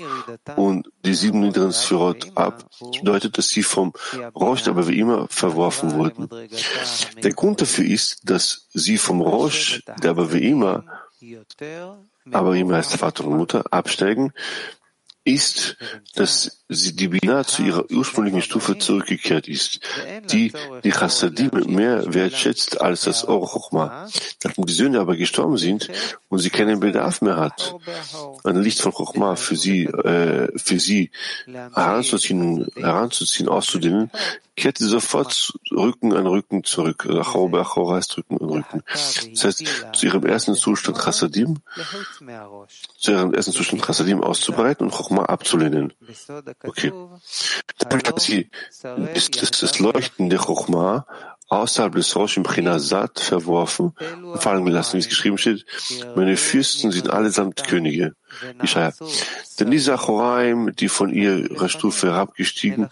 und 0.56 0.88
die 1.04 1.14
sieben 1.14 1.40
niederen 1.40 1.72
Sphirot 1.72 2.36
ab. 2.36 2.66
Das 2.80 3.00
bedeutet, 3.00 3.38
dass 3.38 3.48
sie 3.48 3.62
vom 3.62 3.92
Rosh 4.34 4.66
aber 4.66 4.88
wie 4.88 4.98
immer 4.98 5.28
verworfen 5.28 5.92
wurden. 5.92 6.28
Der 7.22 7.32
Grund 7.32 7.60
dafür 7.60 7.84
ist, 7.84 8.28
dass 8.28 8.66
sie 8.72 8.98
vom 8.98 9.20
Rosh, 9.20 9.82
der 10.02 10.10
aber 10.10 10.32
wie 10.32 10.48
immer, 10.48 10.84
aber 12.32 12.56
immer 12.56 12.76
als 12.76 12.96
Vater 12.96 13.26
und 13.26 13.36
Mutter 13.36 13.64
absteigen, 13.70 14.32
ist, 15.24 15.76
dass 16.14 16.64
sie 16.68 16.94
die 16.94 17.08
Bina 17.08 17.44
zu 17.44 17.62
ihrer 17.62 17.90
ursprünglichen 17.90 18.42
Stufe 18.42 18.78
zurückgekehrt 18.78 19.48
ist, 19.48 19.80
die 20.30 20.52
die 20.84 20.90
Chassadim 20.90 21.50
mehr 21.66 22.12
wertschätzt 22.12 22.80
als 22.80 23.02
das 23.02 23.26
Or 23.26 23.48
Chochma. 23.48 24.08
Nachdem 24.42 24.66
die 24.66 24.72
Söhne 24.72 25.00
aber 25.00 25.16
gestorben 25.16 25.56
sind 25.56 25.88
und 26.28 26.40
sie 26.40 26.50
keinen 26.50 26.80
Bedarf 26.80 27.22
mehr 27.22 27.36
hat, 27.36 27.74
ein 28.44 28.62
Licht 28.62 28.80
von 28.80 28.92
Chochma 28.92 29.36
für 29.36 29.56
sie, 29.56 29.84
äh, 29.84 30.48
für 30.58 30.78
sie 30.78 31.10
heranzuziehen, 31.46 32.66
heranzuziehen, 32.76 33.48
auszudehnen, 33.48 34.10
kehrt 34.56 34.78
sie 34.78 34.86
sofort 34.86 35.52
Rücken 35.70 36.12
an 36.12 36.26
Rücken 36.26 36.64
zurück. 36.64 37.06
Achau 37.10 37.48
Beachau 37.48 37.92
heißt 37.92 38.18
Rücken 38.18 38.40
an 38.40 38.50
Rücken. 38.50 38.82
Das 39.32 39.44
heißt, 39.44 39.64
zu 39.92 40.06
ihrem 40.06 40.24
ersten 40.24 40.54
Zustand 40.54 40.98
Chassadim, 40.98 41.58
zu 42.99 43.12
ihrem 43.12 43.35
ersten 43.35 43.52
Zustand 43.52 43.83
Chassadim 43.83 44.23
auszubreiten 44.23 44.87
und 44.87 44.92
Chochma 44.92 45.25
abzulehnen. 45.25 45.92
Okay. 46.62 46.92
Sie 48.16 48.50
das, 48.83 49.30
das 49.61 49.78
Leuchten 49.78 50.30
der 50.30 50.38
Chochma 50.38 51.06
außerhalb 51.49 51.94
des 51.94 52.14
Rosh 52.16 52.37
im 52.37 52.42
Prinasat 52.42 53.21
verworfen 53.21 53.92
und 54.23 54.42
fallen 54.42 54.64
gelassen, 54.64 54.94
wie 54.94 55.00
es 55.00 55.09
geschrieben 55.09 55.38
steht, 55.38 55.64
meine 56.16 56.37
Fürsten 56.37 56.90
sind 56.90 57.11
allesamt 57.11 57.64
Könige. 57.64 58.14
Isaiah. 58.62 58.92
Denn 59.61 59.71
diese 59.71 59.94
Achoraim, 59.94 60.75
die 60.75 60.88
von 60.88 61.12
ihrer 61.12 61.68
Stufe 61.68 62.09
herabgestiegen 62.09 62.88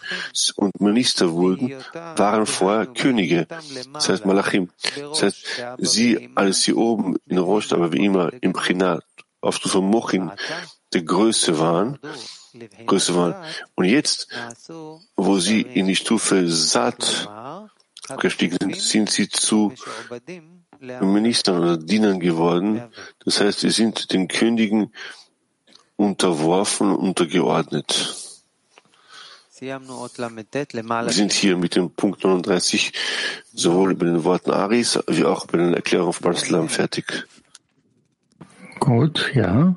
und 0.55 0.81
Minister 0.81 1.33
wurden, 1.33 1.75
waren 2.17 2.47
vorher 2.47 2.87
Könige, 2.87 3.49
das 3.93 4.09
heißt 4.09 4.27
Malachim. 4.27 4.71
Das 4.95 5.23
heißt, 5.23 5.47
sie, 5.79 6.31
als 6.37 6.63
sie 6.63 6.75
oben 6.75 7.17
in 7.27 7.39
Rosh, 7.39 7.73
aber 7.73 7.93
wie 7.93 8.05
immer 8.05 8.31
im 8.41 8.53
Prinat 8.53 9.03
auf 9.43 9.57
Stufe 9.57 9.83
Mochin 9.83 10.31
der 10.93 11.03
Größe 11.03 11.59
waren, 11.59 11.99
Größe 12.87 13.15
waren. 13.15 13.35
Und 13.75 13.85
jetzt, 13.85 14.29
wo 15.17 15.39
sie 15.39 15.63
in 15.63 15.87
die 15.87 15.97
Stufe 15.97 16.49
Sat 16.49 17.29
gestiegen 18.19 18.57
sind, 18.61 18.77
sind 18.77 19.11
sie 19.11 19.29
zu 19.29 19.73
Ministern 20.81 21.63
oder 21.63 21.77
Dienern 21.77 22.21
geworden. 22.21 22.83
Das 23.25 23.41
heißt, 23.41 23.61
sie 23.61 23.71
sind 23.71 24.13
den 24.13 24.29
Königen 24.29 24.93
unterworfen 25.97 26.95
untergeordnet. 26.95 28.17
Wir 29.61 29.81
sind 31.11 31.33
hier 31.33 31.57
mit 31.57 31.77
dem 31.77 31.91
Punkt 31.93 32.25
39 32.25 32.93
sowohl 33.53 33.95
bei 33.95 34.07
den 34.07 34.25
Worten 34.25 34.51
Aris 34.51 34.99
wie 35.07 35.25
auch 35.25 35.47
bei 35.47 35.59
den 35.59 35.75
Erklärungen 35.75 36.13
von 36.13 36.25
Barslam 36.33 36.69
fertig. 36.69 37.29
Gut, 38.83 39.31
ja. 39.33 39.77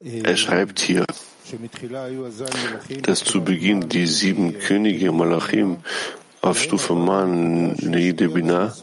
Er 0.00 0.36
schreibt 0.36 0.80
hier, 0.80 1.06
dass 3.02 3.24
zu 3.24 3.42
Beginn 3.42 3.88
die 3.88 4.06
sieben 4.06 4.58
Könige 4.58 5.12
Malachim 5.12 5.78
auf 6.42 6.60
Stufe 6.60 6.94
Man 6.94 7.72
Neidebina 7.72 8.74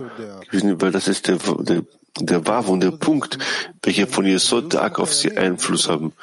gewesen 0.50 0.82
weil 0.82 0.92
das 0.92 1.08
ist 1.08 1.28
der, 1.28 1.38
der, 1.60 1.84
der 2.20 2.48
Wav 2.48 2.68
und 2.68 2.80
der 2.80 2.90
Punkt, 2.90 3.38
welcher 3.84 4.08
von 4.08 4.26
Yesod 4.26 4.72
Tag 4.72 4.98
auf 4.98 5.14
sie 5.14 5.38
Einfluss 5.38 5.88
haben. 5.88 6.14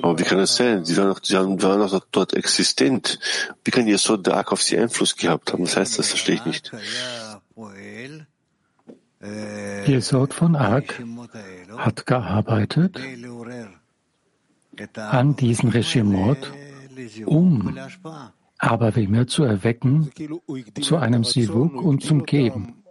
Aber 0.00 0.16
wie 0.20 0.22
kann 0.22 0.38
das 0.38 0.54
sein? 0.54 0.84
Sie 0.84 0.96
waren 0.96 1.08
noch, 1.08 1.20
sie 1.24 1.34
waren 1.34 1.80
noch 1.80 2.04
dort 2.12 2.34
existent. 2.34 3.18
Wie 3.64 3.72
kann 3.72 3.88
Yesod 3.88 4.24
Tag 4.26 4.52
auf 4.52 4.62
sie 4.62 4.78
Einfluss 4.78 5.16
gehabt 5.16 5.52
haben? 5.52 5.64
Das 5.64 5.76
heißt, 5.76 5.98
das 5.98 6.10
verstehe 6.10 6.36
ich 6.36 6.44
nicht. 6.44 6.70
Yesod 9.22 10.34
von 10.34 10.56
Ak 10.56 11.00
hat 11.76 12.06
gearbeitet 12.06 12.98
an 14.96 15.36
diesen 15.36 15.68
Regimot, 15.70 16.52
um 17.26 17.78
aber 18.58 18.92
vielmehr 18.92 19.26
zu 19.26 19.44
erwecken 19.44 20.10
zu 20.80 20.96
einem 20.96 21.24
Sivuk 21.24 21.80
und 21.82 22.02
zum 22.02 22.24
Geben. 22.24 22.82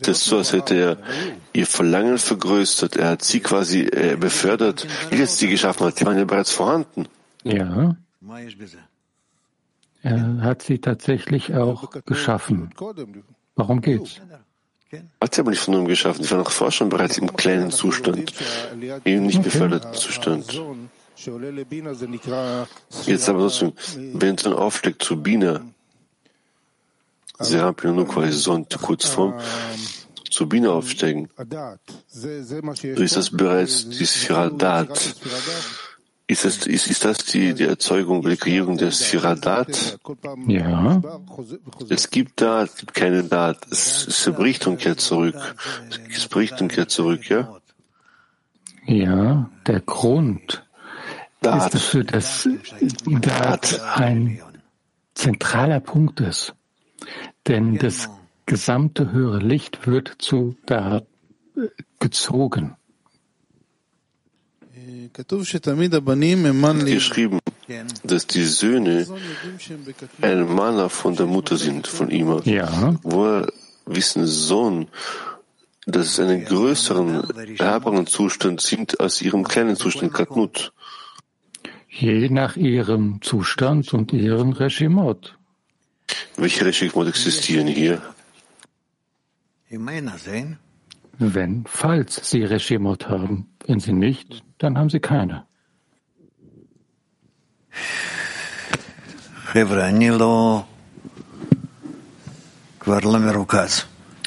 Das 0.00 0.18
ist 0.18 0.24
so, 0.26 0.38
als 0.38 0.52
hätte 0.52 0.74
er 0.74 0.98
ihr 1.52 1.66
Verlangen 1.66 2.18
vergrößert. 2.18 2.96
Er 2.96 3.10
hat 3.10 3.22
sie 3.22 3.40
quasi 3.40 3.80
äh, 3.80 4.16
befördert, 4.16 4.86
wie 5.10 5.20
er 5.20 5.26
sie 5.26 5.48
geschaffen 5.48 5.86
hat. 5.86 5.98
Die 5.98 6.06
waren 6.06 6.16
ja 6.16 6.24
bereits 6.24 6.52
vorhanden. 6.52 7.08
Ja. 7.42 7.96
Er 10.02 10.42
hat 10.42 10.62
sie 10.62 10.78
tatsächlich 10.78 11.54
auch 11.54 11.90
geschaffen. 12.06 12.70
Warum 13.56 13.80
geht's? 13.80 14.20
Hat 15.20 15.34
sie 15.34 15.40
aber 15.40 15.50
nicht 15.50 15.60
von 15.60 15.74
ihm 15.74 15.86
geschaffen. 15.86 16.24
Sie 16.24 16.30
war 16.30 16.38
noch 16.38 16.50
vorher 16.50 16.72
schon 16.72 16.88
bereits 16.88 17.18
im 17.18 17.34
kleinen 17.36 17.70
Zustand, 17.70 18.32
im 19.04 19.26
nicht 19.26 19.42
beförderten 19.42 19.92
Zustand. 19.94 20.60
Jetzt 23.06 23.28
aber 23.28 23.38
trotzdem, 23.40 23.72
wenn 24.14 24.34
es 24.36 24.42
dann 24.42 24.52
aufsteigt 24.52 25.02
zu 25.02 25.20
Bina, 25.20 25.60
Serapio 27.38 27.92
nur 27.92 28.08
quasi 28.08 28.32
Sonnt, 28.32 28.78
Kurzform, 28.80 29.34
zu 30.30 30.48
Bina 30.48 30.70
aufsteigen, 30.70 31.28
so 32.08 32.28
ist 32.28 33.16
das 33.16 33.30
bereits 33.30 33.88
die 33.88 34.06
Sphiradat. 34.06 35.16
Ist 36.30 36.44
das, 36.44 36.66
ist, 36.66 36.88
ist 36.88 37.06
das 37.06 37.18
die, 37.24 37.54
die 37.54 37.64
Erzeugung, 37.64 38.20
die 38.20 38.36
Kreierung 38.36 38.76
der 38.76 38.90
Sphiradat? 38.90 39.98
Ja. 40.46 41.00
Es 41.88 42.10
gibt 42.10 42.42
da, 42.42 42.64
es 42.64 42.76
gibt 42.76 42.92
keine 42.92 43.24
Dat. 43.24 43.66
Es, 43.70 44.06
es 44.06 44.22
zerbricht 44.24 44.66
und 44.66 44.76
kehrt 44.76 45.00
zurück. 45.00 45.54
Es 46.14 46.28
bricht 46.28 46.60
und 46.60 46.68
kehrt 46.68 46.90
zurück, 46.90 47.30
ja? 47.30 47.58
Ja, 48.84 49.48
der 49.66 49.80
Grund 49.80 50.66
Dat. 51.40 51.64
ist 51.64 51.74
dafür, 51.74 52.04
dass 52.04 52.46
Dat 53.06 53.80
ein 53.94 54.42
zentraler 55.14 55.80
Punkt 55.80 56.20
ist. 56.20 56.54
Denn 57.46 57.78
das 57.78 58.10
gesamte 58.44 59.12
höhere 59.12 59.38
Licht 59.38 59.86
wird 59.86 60.16
zu 60.18 60.56
Da 60.66 61.00
gezogen 62.00 62.77
geschrieben, 66.94 67.38
dass 68.04 68.26
die 68.26 68.44
Söhne 68.44 69.06
ein 70.20 70.54
Mana 70.54 70.88
von 70.88 71.16
der 71.16 71.26
Mutter 71.26 71.56
sind, 71.56 71.86
von 71.86 72.10
ihm. 72.10 72.40
Ja. 72.44 72.96
Woher 73.02 73.46
wissen 73.86 74.26
Sohn, 74.26 74.88
dass 75.86 76.16
sie 76.16 76.22
einen 76.22 76.44
größeren, 76.44 77.58
erbaren 77.58 78.06
Zustand 78.06 78.60
sind 78.60 79.00
als 79.00 79.22
ihrem 79.22 79.44
kleinen 79.44 79.76
Zustand 79.76 80.12
Katnut? 80.12 80.72
Je 81.88 82.28
nach 82.28 82.56
ihrem 82.56 83.20
Zustand 83.22 83.92
und 83.94 84.12
ihrem 84.12 84.52
Regimot. 84.52 85.38
Welche 86.36 86.64
Regimot 86.64 87.08
existieren 87.08 87.66
hier? 87.66 88.00
Wenn, 91.18 91.64
falls 91.66 92.30
sie 92.30 92.44
Regimot 92.44 93.08
haben. 93.08 93.48
Wenn 93.66 93.80
sie 93.80 93.92
nicht, 93.92 94.44
dann 94.58 94.78
haben 94.78 94.88
sie 94.88 95.00
keine. 95.00 95.44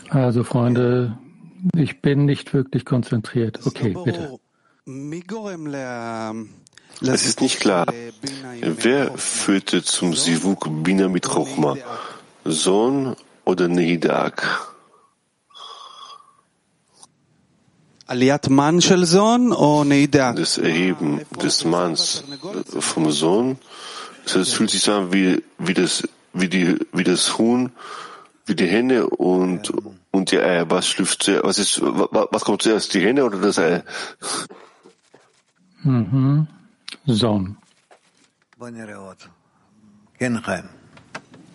Also 0.10 0.44
Freunde, 0.44 1.18
ich 1.76 2.02
bin 2.02 2.26
nicht 2.26 2.54
wirklich 2.54 2.86
konzentriert. 2.86 3.60
Okay, 3.66 3.96
bitte. 4.04 4.38
Es 7.02 7.26
ist 7.26 7.42
nicht 7.42 7.60
klar. 7.60 7.86
Wer 8.62 9.18
führte 9.18 9.84
zum 9.84 10.14
Sivuk 10.14 10.68
Bina 10.84 11.08
mit 11.08 11.28
Chochma? 11.28 11.78
Sohn 12.44 13.16
oder 13.46 13.68
Nehidak? 13.68 14.71
Das 20.34 20.58
Erheben 20.58 21.22
des 21.42 21.64
Manns 21.64 22.26
vom 22.68 23.10
Sohn, 23.10 23.58
es 24.26 24.52
fühlt 24.52 24.70
sich 24.70 24.90
an 24.90 25.14
wie, 25.14 25.42
wie, 25.58 25.74
das, 25.74 26.08
wie, 26.34 26.50
die, 26.50 26.78
wie 26.92 27.06
das 27.06 27.38
Huhn, 27.38 27.72
wie 28.46 28.56
die 28.56 28.68
Henne 28.68 29.08
und, 29.08 29.72
und 30.12 30.32
die 30.32 30.40
Eier. 30.40 30.70
Was 30.70 30.88
schlüpft 30.88 31.24
zuerst? 31.24 31.46
Was 31.46 31.58
ist, 31.58 31.82
was 31.82 32.44
kommt 32.44 32.62
zuerst, 32.64 32.94
die 32.94 33.00
Henne 33.00 33.24
oder 33.24 33.40
das 33.40 33.58
Ei? 33.58 33.82
Mhm. 35.84 36.48
Sohn. 37.06 37.58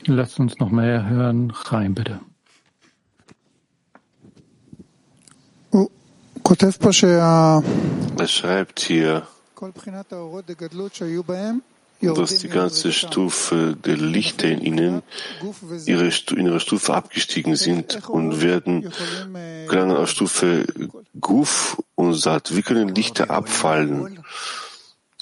Lasst 0.06 0.40
uns 0.40 0.58
noch 0.58 0.70
mehr 0.70 1.06
hören. 1.06 1.52
Chaim, 1.52 1.94
bitte. 1.94 2.20
Er 6.48 8.28
schreibt 8.28 8.80
hier, 8.80 9.26
dass 12.00 12.38
die 12.38 12.48
ganze 12.48 12.92
Stufe 12.92 13.76
der 13.76 13.96
Lichter 13.96 14.48
in 14.48 14.60
ihnen 14.60 15.02
ihre, 15.86 16.10
in 16.36 16.46
ihre 16.46 16.60
Stufe 16.60 16.94
abgestiegen 16.94 17.56
sind 17.56 18.08
und 18.08 18.42
werden 18.42 18.92
gelangen 19.68 19.96
auf 19.96 20.08
Stufe 20.08 20.66
Guf 21.20 21.82
und 21.96 22.14
Sat. 22.14 22.54
Wie 22.54 22.62
können 22.62 22.94
Lichter 22.94 23.30
abfallen, 23.30 24.20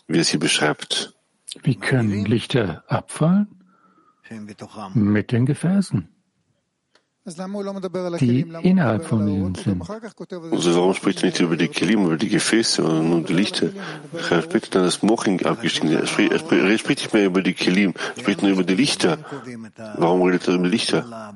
wie 0.06 0.18
es 0.18 0.28
hier 0.28 0.40
beschreibt? 0.40 1.14
Wie 1.62 1.76
können 1.76 2.26
Lichter 2.26 2.84
abfallen? 2.88 3.46
Mit 4.94 5.32
den 5.32 5.46
Gefäßen 5.46 6.13
die 7.26 8.46
innerhalb 8.62 9.06
von 9.06 9.26
ihnen 9.26 9.54
sind. 9.54 9.88
Also 9.88 10.74
warum 10.76 10.94
spricht 10.94 11.22
er 11.22 11.26
nicht 11.26 11.40
über 11.40 11.56
die 11.56 11.68
Kelim, 11.68 12.04
über 12.04 12.16
die 12.16 12.28
Gefäße 12.28 12.84
und 12.84 13.08
nur 13.08 13.22
die 13.22 13.32
Lichter? 13.32 13.70
Er 14.30 14.42
spricht 14.42 14.74
dann 14.74 14.82
das 14.82 15.02
Moching 15.02 15.44
abgestiegen. 15.44 15.90
Er 15.90 16.06
spricht, 16.06 16.32
er, 16.32 16.38
spricht, 16.38 16.62
er 16.62 16.78
spricht 16.78 17.00
nicht 17.00 17.14
mehr 17.14 17.24
über 17.24 17.42
die 17.42 17.54
Kelim, 17.54 17.94
er 18.16 18.20
spricht 18.20 18.42
nur 18.42 18.50
über 18.50 18.64
die 18.64 18.74
Lichter. 18.74 19.18
Warum 19.96 20.22
redet 20.22 20.48
er 20.48 20.54
über 20.54 20.68
Lichter? 20.68 21.32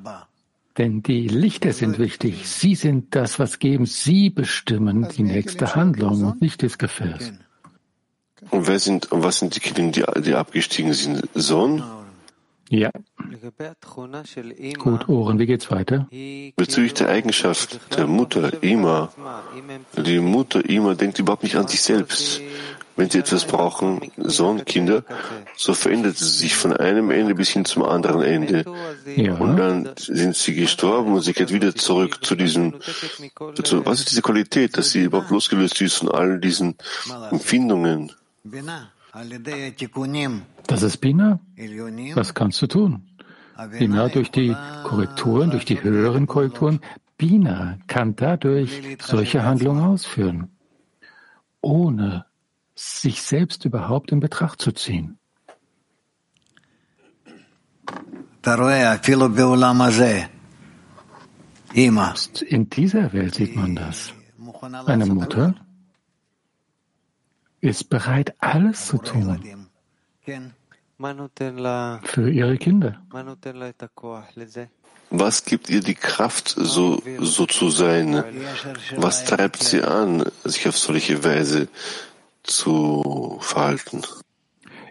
Denn 0.77 1.03
die 1.03 1.27
Lichter 1.27 1.73
sind 1.73 1.99
wichtig. 1.99 2.47
Sie 2.47 2.75
sind 2.75 3.15
das, 3.17 3.39
was 3.39 3.59
geben. 3.59 3.87
Sie 3.87 4.31
bestimmen 4.31 5.09
die 5.09 5.23
nächste 5.23 5.75
Handlung 5.75 6.23
und 6.23 6.43
nicht 6.43 6.63
das 6.63 6.77
Gefäß. 6.77 7.33
Und 8.51 8.67
wer 8.69 8.79
sind, 8.79 9.11
und 9.11 9.25
was 9.25 9.39
sind 9.41 9.57
die 9.57 9.61
Kelim, 9.61 9.91
die, 9.91 10.05
die 10.25 10.35
abgestiegen 10.35 10.93
sind? 10.93 11.29
Sohn? 11.35 11.83
Ja. 12.71 12.91
Gut, 14.79 15.09
Ohren, 15.09 15.39
wie 15.39 15.47
geht's 15.47 15.71
weiter? 15.71 16.09
Bezüglich 16.57 16.95
der 16.95 17.09
Eigenschaft 17.09 17.81
der 17.97 18.07
Mutter, 18.07 18.63
Ima. 18.63 19.11
Die 19.97 20.21
Mutter, 20.21 20.69
Ima, 20.69 20.95
denkt 20.95 21.19
überhaupt 21.19 21.43
nicht 21.43 21.57
an 21.57 21.69
sich 21.69 21.83
selbst. 21.83 22.41
Wenn 22.97 23.09
sie 23.09 23.19
etwas 23.19 23.45
brauchen, 23.45 24.11
Sohn, 24.17 24.65
Kinder, 24.65 25.05
so 25.57 25.73
verändert 25.73 26.17
sie 26.17 26.29
sich 26.29 26.57
von 26.57 26.73
einem 26.73 27.13
Ende 27.13 27.37
bis 27.37 27.51
hin 27.51 27.65
zum 27.65 27.85
anderen 27.85 28.23
Ende. 28.23 28.65
Ja. 29.17 29.35
Und 29.37 29.57
dann 29.57 29.91
sind 29.97 30.35
sie 30.35 30.55
gestorben 30.55 31.13
und 31.13 31.21
sie 31.23 31.33
geht 31.33 31.53
wieder 31.53 31.75
zurück 31.77 32.25
zu 32.25 32.35
diesem, 32.35 32.75
zu, 33.63 33.87
was 33.87 34.01
ist 34.01 34.11
diese 34.11 34.23
Qualität, 34.23 34.77
dass 34.77 34.91
sie 34.91 35.05
überhaupt 35.05 35.31
losgelöst 35.31 35.81
ist 35.81 35.95
von 35.95 36.11
all 36.11 36.41
diesen 36.41 36.75
Empfindungen? 37.31 38.13
Das 40.69 40.83
ist 40.83 40.99
Bina. 40.99 41.41
Was 42.15 42.35
kannst 42.35 42.61
du 42.61 42.67
tun? 42.67 43.09
Bina 43.79 44.09
durch 44.09 44.31
die 44.31 44.55
Korrekturen, 44.85 45.51
durch 45.51 45.65
die 45.65 45.83
höheren 45.83 46.27
Korrekturen. 46.27 46.81
Bina 47.17 47.79
kann 47.87 48.15
dadurch 48.15 48.99
solche 49.01 49.45
Handlungen 49.45 49.83
ausführen, 49.83 50.51
ohne 51.63 52.27
sich 52.75 53.23
selbst 53.23 53.65
überhaupt 53.65 54.13
in 54.13 54.21
Betracht 54.21 54.61
zu 54.61 54.73
ziehen. 54.73 55.19
In 62.47 62.71
dieser 62.71 63.13
Welt 63.13 63.35
sieht 63.35 63.57
man 63.57 63.75
das. 63.75 64.13
Eine 64.87 65.07
Mutter 65.07 65.55
ist 67.61 67.89
bereit, 67.89 68.35
alles 68.39 68.87
zu 68.87 68.99
tun 68.99 69.69
für 72.05 72.31
ihre 72.31 72.57
Kinder. 72.59 73.01
Was 75.11 75.45
gibt 75.45 75.71
ihr 75.71 75.81
die 75.81 75.95
Kraft, 75.95 76.55
so, 76.57 77.03
so 77.21 77.47
zu 77.47 77.71
sein? 77.71 78.25
Was 78.97 79.25
treibt 79.25 79.63
sie 79.63 79.83
an, 79.83 80.25
sich 80.45 80.69
auf 80.69 80.77
solche 80.77 81.25
Weise 81.25 81.69
zu 82.43 83.39
verhalten? 83.41 84.03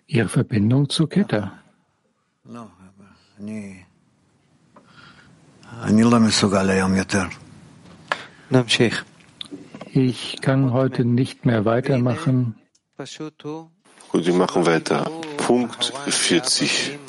Ihre 0.08 0.30
Verbindung 0.30 0.90
zu 0.90 1.08
Keta. 1.08 1.52
Ich 9.94 10.42
kann 10.42 10.74
heute 10.74 11.06
nicht 11.06 11.46
mehr 11.46 11.66
weitermachen. 11.66 12.56
Gut, 14.10 14.26
wir 14.26 14.34
machen 14.34 14.66
weiter. 14.66 15.12
Punkt 15.48 15.94
40. 16.10 17.00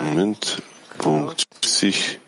Moment. 0.00 0.62
Punkt 0.96 1.46
40. 1.62 2.18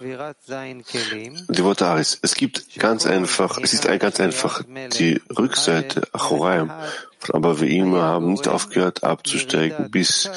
Die 0.00 1.62
Worte 1.62 1.86
Aris. 1.86 2.18
Es 2.22 2.36
gibt 2.36 2.78
ganz 2.78 3.04
einfach, 3.04 3.58
es 3.58 3.74
ist 3.74 3.86
ganz 4.00 4.18
einfach, 4.18 4.62
die 4.98 5.20
Rückseite, 5.36 6.08
Achoraim, 6.14 6.72
von 7.18 7.34
Abaveima 7.34 8.00
haben 8.00 8.32
nicht 8.32 8.48
aufgehört 8.48 9.04
abzusteigen, 9.04 9.90
bis, 9.90 10.30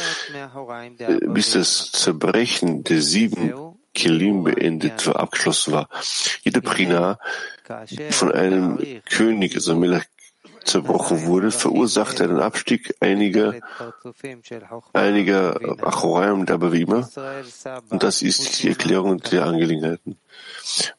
äh, 0.99 1.19
bis 1.27 1.51
das 1.51 1.93
Zerbrechen 1.93 2.83
der 2.83 3.01
sieben 3.01 3.53
Kelim 3.93 4.43
beendet 4.43 5.07
war, 5.07 5.15
abgeschlossen 5.15 5.71
war. 5.71 5.87
Jede 6.43 6.61
Prina 6.61 7.19
von 8.11 8.33
einem 8.33 9.01
König, 9.05 9.55
also 9.55 9.77
Melech 9.77 10.03
zerbrochen 10.67 11.25
wurde, 11.25 11.51
verursachte 11.51 12.27
den 12.27 12.39
Abstieg 12.39 12.95
einiger, 12.99 13.55
einiger 14.93 15.59
Achoraim 15.81 16.45
der 16.45 16.57
Bewima. 16.57 17.09
Und 17.89 18.03
das 18.03 18.21
ist 18.21 18.61
die 18.61 18.69
Erklärung 18.69 19.19
der 19.19 19.45
Angelegenheiten. 19.45 20.17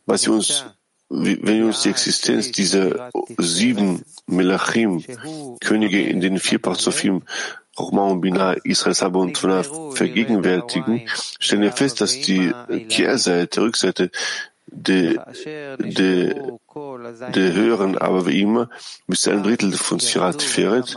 Was 0.06 0.26
wir 0.26 0.34
uns, 0.34 0.64
wenn 1.08 1.58
wir 1.58 1.66
uns 1.66 1.82
die 1.82 1.90
Existenz 1.90 2.52
dieser 2.52 3.10
sieben 3.38 4.04
Melachim, 4.26 5.04
Könige 5.60 6.02
in 6.02 6.20
den 6.20 6.38
vier 6.38 6.58
Parzofim, 6.58 7.22
Chochma 7.76 8.02
und 8.08 8.20
Binah, 8.20 8.54
Israel, 8.64 8.94
Saba 8.94 9.20
und 9.20 9.34
Tvana 9.34 9.62
vergegenwärtigen, 9.92 11.08
stellen 11.38 11.62
wir 11.62 11.72
fest, 11.72 12.00
dass 12.00 12.20
die 12.20 12.52
Kehrseite, 12.88 13.62
Rückseite 13.62 14.10
der, 14.70 15.26
der, 15.78 16.58
der 17.34 17.52
höheren 17.52 17.98
aber 17.98 18.26
wie 18.26 18.40
immer 18.40 18.68
bis 19.06 19.28
einem 19.28 19.42
Drittel 19.42 19.72
von 19.72 19.98
Sirat 20.00 20.42
Feret, 20.42 20.96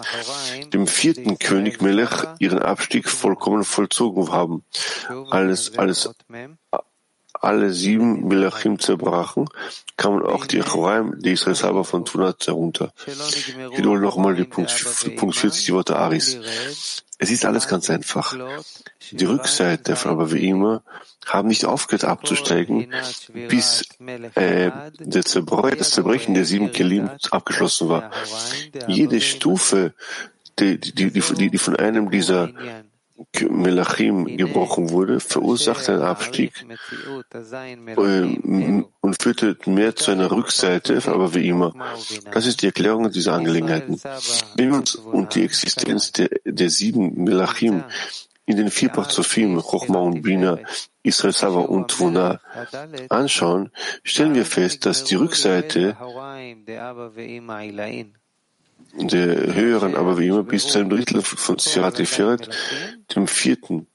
dem 0.73 0.87
vierten 0.87 1.37
König 1.39 1.81
Melech, 1.81 2.25
ihren 2.39 2.59
Abstieg 2.59 3.09
vollkommen 3.09 3.63
vollzogen 3.63 4.31
haben. 4.31 4.63
Alles, 5.29 5.77
alles, 5.77 6.09
alle 7.33 7.73
sieben 7.73 8.27
Melachim 8.27 8.79
zerbrachen, 8.79 9.47
kamen 9.97 10.23
auch 10.23 10.45
die 10.45 10.61
Achoraim, 10.61 11.19
die 11.19 11.31
Israel 11.31 11.83
von 11.83 12.05
Tunat 12.05 12.45
herunter. 12.47 12.93
Ich 13.05 13.57
wiederhole 13.57 14.01
nochmal 14.01 14.35
die 14.35 14.43
Punkt, 14.43 14.71
Punkt 15.17 15.35
40, 15.35 15.65
die 15.65 15.73
Worte 15.73 15.97
Aris. 15.97 16.39
Es 17.21 17.29
ist 17.29 17.45
alles 17.45 17.67
ganz 17.67 17.87
einfach. 17.91 18.35
Die 19.11 19.25
Rückseite 19.25 19.95
von 19.95 20.09
aber 20.09 20.31
wie 20.31 20.49
immer 20.49 20.81
haben 21.27 21.49
nicht 21.49 21.65
aufgehört 21.65 22.03
abzusteigen, 22.03 22.91
bis 23.47 23.83
äh, 24.33 24.71
der 24.97 25.23
Zerbrech, 25.23 25.75
das 25.75 25.91
Zerbrechen 25.91 26.33
der 26.33 26.45
sieben 26.45 26.71
Kelim 26.71 27.11
abgeschlossen 27.29 27.89
war. 27.89 28.09
Jede 28.87 29.21
Stufe, 29.21 29.93
die, 30.57 30.79
die, 30.79 31.11
die, 31.11 31.51
die 31.51 31.57
von 31.59 31.75
einem 31.75 32.09
dieser 32.09 32.49
Melachim 33.49 34.37
gebrochen 34.37 34.89
wurde, 34.89 35.19
verursachte 35.19 35.93
einen 35.93 36.01
Abstieg 36.03 36.65
und 39.01 39.21
führte 39.21 39.57
mehr 39.65 39.95
zu 39.95 40.11
einer 40.11 40.31
Rückseite, 40.31 41.01
aber 41.05 41.33
wie 41.33 41.47
immer. 41.47 41.73
Das 42.31 42.45
ist 42.45 42.61
die 42.61 42.67
Erklärung 42.67 43.11
dieser 43.11 43.33
Angelegenheiten. 43.33 43.99
Wenn 44.55 44.69
wir 44.69 44.77
uns 44.77 44.95
und 44.95 45.35
die 45.35 45.43
Existenz 45.43 46.11
der, 46.11 46.29
der 46.45 46.69
sieben 46.69 47.23
Melachim 47.23 47.83
in 48.45 48.57
den 48.57 48.69
vier 48.69 48.89
Parzofim, 48.89 49.61
Chochma 49.61 49.99
und 49.99 50.21
Bina, 50.23 50.59
Israel 51.03 51.33
Sava 51.33 51.61
und 51.61 51.89
Tvuna 51.89 52.39
anschauen, 53.09 53.71
stellen 54.03 54.35
wir 54.35 54.45
fest, 54.45 54.85
dass 54.85 55.03
die 55.03 55.15
Rückseite 55.15 55.95
der 58.93 59.53
höheren, 59.53 59.95
aber 59.95 60.17
wie 60.17 60.27
immer 60.27 60.43
bis 60.43 60.67
zu 60.67 60.79
einem 60.79 60.89
Drittel 60.89 61.21
von 61.21 61.57
Sirat 61.57 61.99
Eferet, 61.99 62.49
dem 63.15 63.27
vierten, 63.27 63.87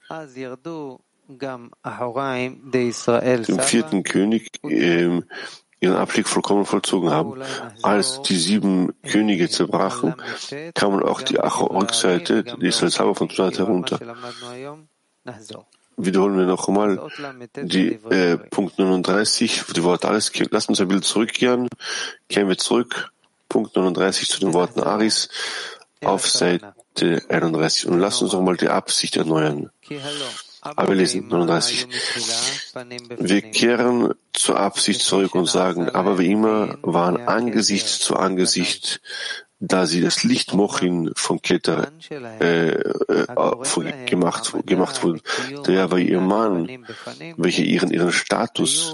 dem 3.47 3.59
vierten 3.59 4.03
König, 4.03 4.49
ähm, 4.63 5.23
ihren 5.79 5.95
Abstieg 5.95 6.27
vollkommen 6.27 6.65
vollzogen 6.65 7.11
haben. 7.11 7.41
Als 7.83 8.21
die 8.23 8.37
sieben 8.37 8.93
Könige 9.03 9.49
zerbrachen, 9.49 10.15
kamen 10.73 11.03
auch 11.03 11.21
die 11.21 11.35
Rückseite, 11.35 12.43
die 12.43 12.67
Israel 12.67 13.13
von 13.13 13.29
Tunat 13.29 13.59
herunter. 13.59 13.99
wiederholen 15.97 16.37
wir 16.37 16.45
noch 16.45 16.67
einmal 16.67 17.09
die 17.55 17.93
äh, 18.09 18.37
Punkt 18.37 18.77
39, 18.79 19.63
die 19.75 19.83
Worte 19.83 20.07
Aris. 20.07 20.31
Lass 20.51 20.69
uns 20.69 20.79
ein 20.79 20.87
Bild 20.87 21.05
zurückkehren. 21.05 21.67
Kehren 22.29 22.49
wir 22.49 22.57
zurück. 22.57 23.11
Punkt 23.49 23.75
39 23.75 24.29
zu 24.29 24.39
den 24.39 24.53
Worten 24.53 24.81
Aris 24.81 25.29
auf 26.03 26.27
Seite 26.27 27.23
31 27.29 27.87
und 27.87 27.99
lass 27.99 28.21
uns 28.21 28.33
noch 28.33 28.41
mal 28.41 28.57
die 28.57 28.69
Absicht 28.69 29.17
erneuern. 29.17 29.69
Aber 30.61 30.89
wir 30.89 30.95
lesen 30.95 31.27
39. 31.27 31.87
Wir 33.17 33.41
kehren 33.41 34.13
zur 34.33 34.59
Absicht 34.59 35.01
zurück 35.01 35.35
und 35.35 35.47
sagen, 35.47 35.89
aber 35.89 36.19
wie 36.19 36.31
immer 36.31 36.77
waren 36.81 37.27
Angesicht 37.27 37.87
zu 37.87 38.17
Angesicht 38.17 39.01
da 39.59 39.87
sie 39.87 40.01
das 40.01 40.23
Licht 40.23 40.53
Mochin 40.53 41.11
von 41.15 41.41
Keter 41.41 41.91
äh, 42.11 42.69
äh, 42.69 44.05
gemacht, 44.05 44.53
gemacht 44.65 45.03
wurde, 45.03 45.21
der 45.65 45.89
war 45.89 45.97
ihr 45.97 46.21
Mann, 46.21 46.85
welcher 47.37 47.63
ihren, 47.63 47.91
ihren 47.91 48.11
Status 48.11 48.93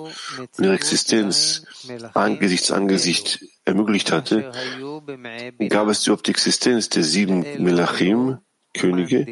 und 0.58 0.64
ihre 0.64 0.76
Existenz 0.76 1.66
Angesicht 2.14 2.66
zu 2.66 2.76
Angesicht 2.76 3.46
ermöglicht 3.66 4.12
hatte, 4.12 4.52
gab 5.70 5.88
es 5.88 6.06
überhaupt 6.06 6.28
die 6.28 6.32
Existenz 6.32 6.90
der 6.90 7.04
sieben 7.04 7.46
Melachim, 7.64 8.40
Könige, 8.74 9.28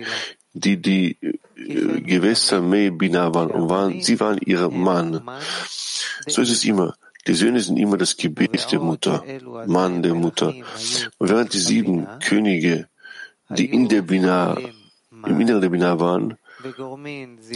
die 0.54 0.82
die 0.82 1.18
äh, 1.22 2.02
Gewässer 2.02 2.62
Mei 2.62 2.92
waren 2.92 3.52
und 3.52 3.70
waren, 3.70 4.02
sie 4.02 4.20
waren 4.20 4.38
ihr 4.38 4.70
Mann. 4.70 5.22
So 6.28 6.42
ist 6.42 6.52
es 6.52 6.64
immer. 6.64 6.96
Die 7.28 7.34
Söhne 7.34 7.60
sind 7.60 7.78
immer 7.78 7.98
das 7.98 8.18
Gebet 8.18 8.72
der 8.72 8.80
Mutter, 8.80 9.24
Mann 9.68 10.02
der 10.02 10.16
Mutter. 10.16 10.54
Und 11.18 11.30
während 11.30 11.54
die 11.54 11.60
sieben 11.60 12.08
Könige, 12.20 12.88
die 13.50 13.66
in 13.66 13.88
der 13.90 14.02
Bina, 14.02 14.58
im 15.26 15.40
Inneren 15.40 15.62
der 15.62 15.70
Bina 15.70 16.00
waren, 16.00 16.38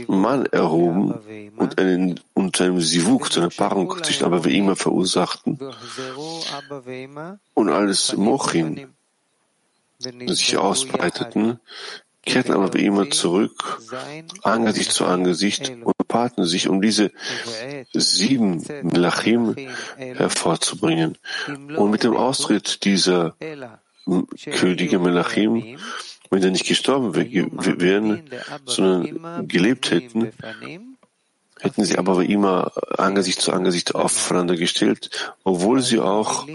Mann 0.08 0.46
erhoben 0.48 1.54
und 1.58 1.80
einen, 1.80 2.20
unter 2.34 2.66
einem 2.66 2.82
Sivuk, 2.82 3.32
zu 3.32 3.42
einer 3.42 3.50
Paarung 3.50 4.04
zwischen 4.04 4.26
Abba 4.26 4.48
immer 4.50 4.76
verursachten 4.76 5.60
und 7.54 7.70
alles 7.70 8.16
Mochin 8.16 8.88
sich 10.00 10.58
ausbreiteten, 10.58 11.60
kehrten 12.26 12.54
aber 12.54 12.70
bei 12.70 12.80
ihm 12.80 13.12
zurück, 13.12 13.82
Angesicht 14.44 14.92
zu 14.92 15.06
Angesicht 15.06 15.70
und 15.70 16.08
paarten 16.08 16.46
sich, 16.46 16.68
um 16.68 16.82
diese 16.82 17.12
sieben 17.94 18.64
Melachim 18.84 19.56
hervorzubringen. 19.98 21.18
Und 21.48 21.92
mit 21.92 22.04
dem 22.04 22.18
Austritt 22.18 22.84
dieser 22.84 23.36
Könige 24.52 25.00
Melachim, 25.00 25.78
wenn 26.36 26.42
sie 26.42 26.52
nicht 26.52 26.68
gestorben 26.68 27.16
wären, 27.16 28.24
sondern 28.66 29.48
gelebt 29.48 29.90
hätten, 29.92 30.32
hätten 31.62 31.86
sie 31.86 31.98
aber 31.98 32.24
immer 32.24 32.72
Angesicht 32.98 33.42
zu 33.42 33.54
Angesicht 33.54 33.96
aufeinander 33.96 34.58
gestellt, 34.58 35.34
obwohl 35.44 35.82
sie 35.82 36.00
auch 36.00 36.46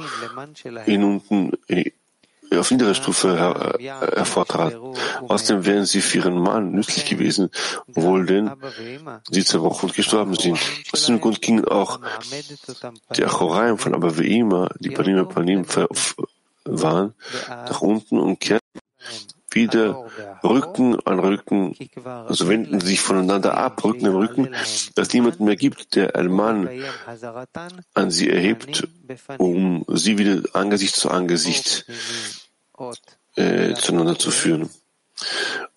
in 0.87 1.03
unten 1.05 1.53
auf 2.59 2.71
niedere 2.71 2.95
Stufe 2.95 3.39
her, 3.39 3.77
äh, 3.79 4.17
hervortrat. 4.17 4.77
Außerdem 5.29 5.65
wären 5.65 5.87
sie 5.87 6.01
für 6.01 6.19
ihren 6.19 6.39
Mann 6.39 6.73
nützlich 6.73 7.07
gewesen, 7.07 7.51
obwohl 7.95 8.27
denn 8.27 8.51
sie 9.31 9.45
zerbrochen 9.45 9.89
und 9.89 9.95
gestorben 9.95 10.35
sind. 10.35 10.59
Aus 10.93 11.01
diesem 11.01 11.21
Grund 11.21 11.41
gingen 11.41 11.65
auch 11.65 12.01
die 13.17 13.25
Achoraim 13.25 13.79
von 13.79 13.95
Abaveima, 13.95 14.69
die 14.81 14.91
Panim 14.91 15.29
Panim 15.29 15.65
waren, 16.65 17.15
nach 17.49 17.81
unten 17.81 18.19
und 18.19 18.41
kehrten 18.41 18.61
wieder 19.55 20.07
Rücken 20.43 20.99
an 21.07 21.19
Rücken, 21.19 21.77
also 22.05 22.49
wenden 22.49 22.81
sich 22.81 23.01
voneinander 23.01 23.57
ab, 23.57 23.83
Rücken 23.85 24.07
an 24.07 24.15
Rücken, 24.15 24.55
dass 24.95 25.13
niemand 25.13 25.41
mehr 25.41 25.57
gibt, 25.57 25.95
der 25.97 26.17
einen 26.17 26.33
Mann 26.33 26.69
an 27.95 28.11
sie 28.11 28.31
erhebt, 28.31 28.89
um 29.39 29.85
sie 29.89 30.19
wieder 30.19 30.43
Angesicht 30.55 30.95
zu 30.95 31.11
Angesicht 31.11 31.87
äh, 33.37 33.75
zueinander 33.75 34.19
zu 34.19 34.31
führen. 34.31 34.71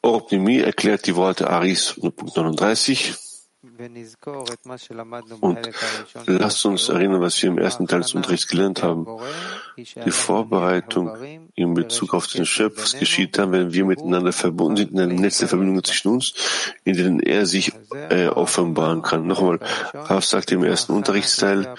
Orpnimi 0.01 0.59
erklärt 0.59 1.05
die 1.05 1.15
Worte 1.15 1.49
Aris, 1.49 1.95
Punkt 1.99 2.35
39. 2.35 3.15
Und 5.39 5.59
lasst 6.27 6.65
uns 6.65 6.89
erinnern, 6.89 7.21
was 7.21 7.41
wir 7.41 7.49
im 7.49 7.57
ersten 7.57 7.87
Teil 7.87 8.01
des 8.01 8.13
Unterrichts 8.13 8.47
gelernt 8.47 8.83
haben. 8.83 9.07
Die 9.77 10.11
Vorbereitung 10.11 11.15
in 11.55 11.73
Bezug 11.73 12.13
auf 12.13 12.27
den 12.27 12.45
Schöpfer 12.45 12.97
geschieht 12.97 13.37
dann, 13.37 13.53
wenn 13.53 13.71
wir 13.71 13.85
miteinander 13.85 14.33
verbunden 14.33 14.77
sind 14.77 14.91
in 14.91 14.99
einem 14.99 15.15
Netz 15.15 15.37
der 15.37 15.47
Verbindungen 15.47 15.83
zwischen 15.83 16.09
uns, 16.09 16.33
in 16.83 16.97
denen 16.97 17.19
er 17.21 17.45
sich 17.45 17.71
äh, 18.09 18.27
offenbaren 18.27 19.01
kann. 19.01 19.27
Nochmal, 19.27 19.59
Rav 19.93 20.25
sagt 20.25 20.51
im 20.51 20.65
ersten 20.65 20.91
Unterrichtsteil, 20.91 21.75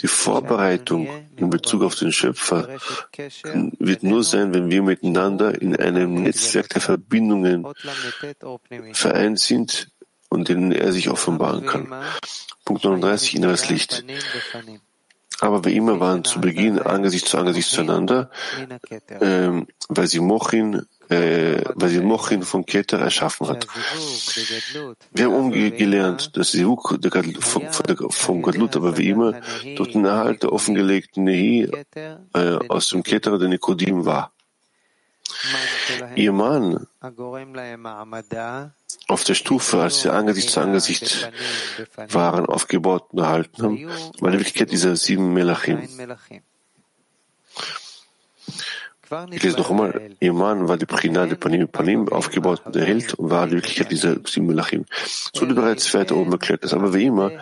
die 0.00 0.06
Vorbereitung 0.06 1.06
in 1.36 1.50
Bezug 1.50 1.82
auf 1.82 1.96
den 1.96 2.12
Schöpfer 2.12 2.68
wird 3.78 4.02
nur 4.02 4.24
sein, 4.24 4.54
wenn 4.54 4.70
wir 4.70 4.82
miteinander 4.82 5.60
in 5.60 5.76
einem 5.76 6.22
Netzwerk 6.22 6.70
der 6.70 6.80
Verbindungen 6.80 7.66
vereint 8.92 9.38
sind, 9.38 9.89
und 10.30 10.48
denen 10.48 10.72
er 10.72 10.92
sich 10.92 11.10
offenbaren 11.10 11.66
kann. 11.66 11.92
Punkt 12.64 12.84
39, 12.84 13.34
inneres 13.36 13.68
Licht. 13.68 14.04
Aber 15.40 15.64
wie 15.64 15.74
immer 15.74 16.00
waren 16.00 16.24
zu 16.24 16.40
Beginn 16.40 16.78
Angesicht 16.78 17.26
zu 17.26 17.38
Angesicht 17.38 17.70
zueinander, 17.70 18.30
äh, 19.08 19.62
weil 19.88 20.06
sie 20.06 20.20
Mochin, 20.20 20.86
äh, 21.08 21.62
weil 21.74 21.88
sie 21.88 22.00
Mochin 22.00 22.42
von 22.42 22.66
Keter 22.66 22.98
erschaffen 22.98 23.48
hat. 23.48 23.66
Wir 25.12 25.24
haben 25.24 25.34
umgelernt, 25.34 26.36
dass 26.36 26.52
sie 26.52 26.64
vom, 26.64 27.72
vom 28.10 28.42
Gadlut, 28.42 28.76
aber 28.76 28.98
wie 28.98 29.08
immer 29.08 29.40
durch 29.76 29.92
den 29.92 30.04
Erhalt 30.04 30.42
der 30.42 30.52
offengelegten 30.52 31.24
Nehi 31.24 31.70
äh, 32.34 32.58
aus 32.68 32.88
dem 32.88 33.02
Keter 33.02 33.38
der 33.38 33.48
Nikodim 33.48 34.04
war. 34.04 34.32
Ihr 36.16 36.32
Mann 36.32 36.86
auf 39.10 39.24
der 39.24 39.34
Stufe, 39.34 39.82
als 39.82 40.02
sie 40.02 40.12
Angesicht 40.12 40.50
zu 40.50 40.60
Angesicht 40.60 41.30
waren, 42.08 42.46
aufgebaut 42.46 43.06
und 43.12 43.18
erhalten 43.18 43.62
haben, 43.62 43.88
war 44.20 44.30
die 44.30 44.38
Wirklichkeit 44.38 44.70
dieser 44.70 44.96
sieben 44.96 45.32
Melachim. 45.34 45.88
Ich 49.32 49.42
lese 49.42 49.56
noch 49.56 49.70
einmal, 49.70 50.12
ihr 50.20 50.32
Mann 50.32 50.68
war 50.68 50.76
die 50.76 50.86
Prina 50.86 51.26
der 51.26 51.34
Panim 51.34 51.66
Panim 51.66 52.08
aufgebaut 52.10 52.62
und 52.64 52.76
erhält 52.76 53.14
und 53.14 53.28
war 53.28 53.48
die 53.48 53.54
Wirklichkeit 53.54 53.90
dieser 53.90 54.16
sieben 54.24 54.46
Melachim. 54.46 54.84
So 55.34 55.42
wurde 55.42 55.54
bereits 55.54 55.92
weiter 55.94 56.16
oben 56.16 56.30
erklärt 56.30 56.62
ist, 56.62 56.72
aber 56.72 56.94
wie 56.94 57.06
immer, 57.06 57.32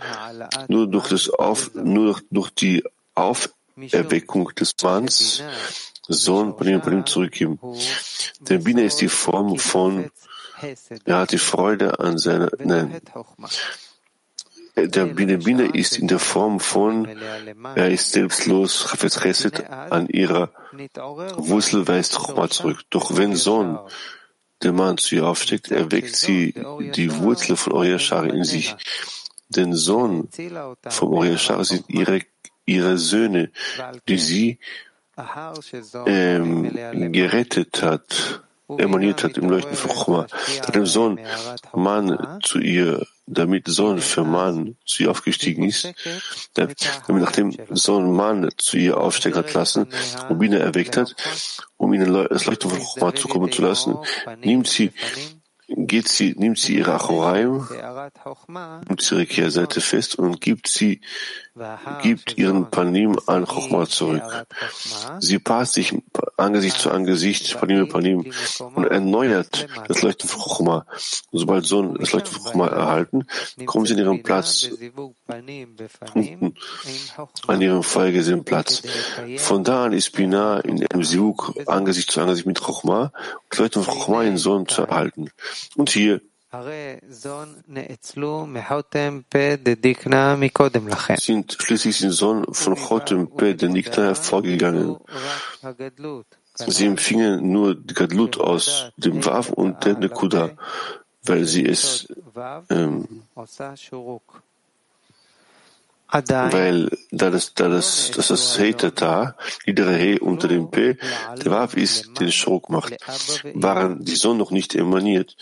nur 0.69 0.87
durch, 0.87 1.09
das 1.09 1.29
Auf, 1.29 1.71
nur 1.75 2.19
durch 2.31 2.51
die 2.51 2.83
Auferweckung 3.15 4.55
des 4.55 4.73
Manns 4.83 5.43
Sohn 6.09 6.57
Panim 6.57 6.81
Panim 6.81 7.05
zurückgeben. 7.05 7.61
Der 8.41 8.59
Bina 8.59 8.81
ist 8.81 9.03
die 9.03 9.09
Form 9.09 9.59
von 9.59 10.11
er 11.05 11.19
hat 11.19 11.33
die 11.33 11.39
Freude 11.39 11.99
an 12.01 12.19
seiner, 12.19 12.51
nein. 12.59 13.01
Der 14.77 15.07
Bine 15.07 15.39
Bine 15.39 15.67
ist 15.75 15.99
in 15.99 16.07
der 16.07 16.21
Form 16.21 16.61
von, 16.61 17.09
er 17.75 17.91
ist 17.91 18.13
selbstlos, 18.13 18.87
Chesed, 19.21 19.69
an 19.69 20.09
ihrer 20.09 20.53
Wurzel 21.37 21.89
weist 21.89 22.17
Choma 22.17 22.49
zurück. 22.49 22.83
Doch 22.91 23.17
wenn 23.17 23.35
Sohn 23.35 23.79
der 24.63 24.73
Mann 24.73 24.99
zu 24.99 25.17
ihr 25.17 25.27
aufsteckt, 25.27 25.71
erweckt 25.71 26.15
sie 26.15 26.55
die 26.95 27.17
Wurzel 27.19 27.57
von 27.57 27.73
Oriashar 27.73 28.27
in 28.27 28.45
sich. 28.45 28.77
Den 29.49 29.75
Sohn 29.75 30.29
vom 30.89 31.13
Oriashar 31.13 31.65
sind 31.65 31.89
ihre, 31.89 32.21
ihre 32.65 32.99
Söhne, 32.99 33.51
die 34.07 34.19
sie 34.19 34.59
ähm, 36.07 37.13
gerettet 37.13 37.83
hat 37.83 38.43
emaniert 38.77 39.25
hat 39.25 39.39
im 39.39 39.49
Leuchten 39.49 39.75
von 39.75 39.91
Choma, 39.91 40.27
hat 40.67 40.75
dem 40.75 40.87
Sohn 40.87 41.19
Mann 41.73 42.39
zu 42.43 42.59
ihr, 42.59 43.07
damit 43.27 43.69
Sohn 43.69 43.99
für 44.01 44.25
Mann 44.25 44.77
zu 44.87 45.05
ihr 45.05 45.11
aufgestiegen 45.11 45.65
ist, 45.65 45.93
damit 46.55 46.79
nachdem 47.09 47.55
Sohn 47.71 48.15
Mann 48.15 48.49
zu 48.57 48.77
ihr 48.77 48.99
aufsteigen 48.99 49.39
hat 49.39 49.55
lassen 49.55 49.87
und 50.29 50.39
Bina 50.39 50.59
erweckt 50.59 50.97
hat, 50.97 51.15
um 51.77 51.93
ihnen 51.93 52.13
das 52.13 52.47
Leuchten 52.47 52.71
von 52.71 52.81
Choma 52.81 53.15
zukommen 53.15 53.53
zu 53.53 53.63
lassen, 53.63 53.97
nimmt 54.43 54.67
sie 54.67 54.93
geht 55.69 56.09
sie, 56.09 56.35
nimmt 56.37 56.59
sie 56.59 56.79
ihre 56.79 56.95
Achoraim, 56.95 57.69
nimmt 58.89 59.13
ihre 59.13 59.27
Kehrseite 59.27 59.81
fest 59.81 60.15
und 60.15 60.41
gibt 60.41 60.67
sie, 60.67 61.03
gibt 62.03 62.39
ihren 62.39 62.71
Panim 62.71 63.19
an 63.27 63.47
Chochma 63.47 63.87
zurück. 63.87 64.23
Sie 65.21 65.39
passt 65.39 65.75
sich 65.75 65.95
Angesicht 66.37 66.79
zu 66.79 66.91
Angesicht, 66.91 67.59
Panim 67.59 67.89
Panim, 67.89 68.33
und 68.75 68.85
erneuert 68.85 69.67
das 69.89 70.03
Leuchten 70.03 70.29
von 70.29 70.41
Chochma. 70.41 70.87
Sobald 71.33 71.67
so 71.67 71.83
das 71.95 72.13
Leuchten 72.13 72.33
von 72.33 72.45
Chochma 72.45 72.67
erhalten, 72.69 73.27
kommen 73.67 73.87
sie 73.87 73.95
in 73.95 74.01
ihren 74.01 74.23
Platz, 74.23 74.71
unten 76.15 76.55
an 77.47 77.61
ihrem 77.61 77.83
vorhergesehenen 77.83 78.45
Platz. 78.45 78.83
Von 79.39 79.65
da 79.65 79.85
an 79.87 79.93
ist 79.93 80.13
Bina 80.13 80.61
in 80.61 80.87
einem 80.87 81.05
Sivuk 81.05 81.55
Angesicht 81.67 82.11
zu 82.11 82.21
Angesicht 82.21 82.47
mit 82.47 82.61
Chochma, 82.61 83.13
das 83.51 83.59
Leuchten 83.59 83.83
von 83.83 83.95
Chochma 83.95 84.23
in 84.25 84.37
Sohn 84.37 84.69
zu 84.69 84.83
erhalten. 84.83 85.31
Und 85.77 85.91
hier 85.91 86.21
sind 91.21 91.57
schließlich 91.61 91.99
den 91.99 92.11
Sohn 92.11 92.47
von 92.55 92.75
Chotem 92.75 93.29
Pe 93.37 93.55
de 93.55 93.69
Nikna 93.69 94.05
hervorgegangen. 94.05 94.97
Sie 96.55 96.87
empfingen 96.87 97.53
nur 97.53 97.77
Gadlut 97.85 98.39
aus 98.41 98.91
dem 98.97 99.25
Wav 99.27 99.51
und 99.51 99.85
der 99.85 99.99
Nekuda, 99.99 100.51
weil 101.23 101.45
sie 101.45 101.67
es 101.67 102.09
ähm, 102.71 103.23
weil 106.11 106.91
da 107.11 107.29
das, 107.29 107.53
da 107.53 107.69
das, 107.69 108.11
dass 108.13 108.29
das 108.29 108.59
Heitata, 108.59 109.37
niedere 109.67 109.95
He 109.95 110.19
unter 110.19 110.49
dem 110.49 110.71
P, 110.71 110.97
der 111.45 111.53
Wav 111.53 111.75
ist, 111.75 112.19
den 112.19 112.33
Schurk 112.33 112.71
macht, 112.71 112.97
waren 113.53 114.03
die 114.03 114.17
Sonne 114.17 114.39
noch 114.39 114.51
nicht 114.51 114.75
emaniert 114.75 115.37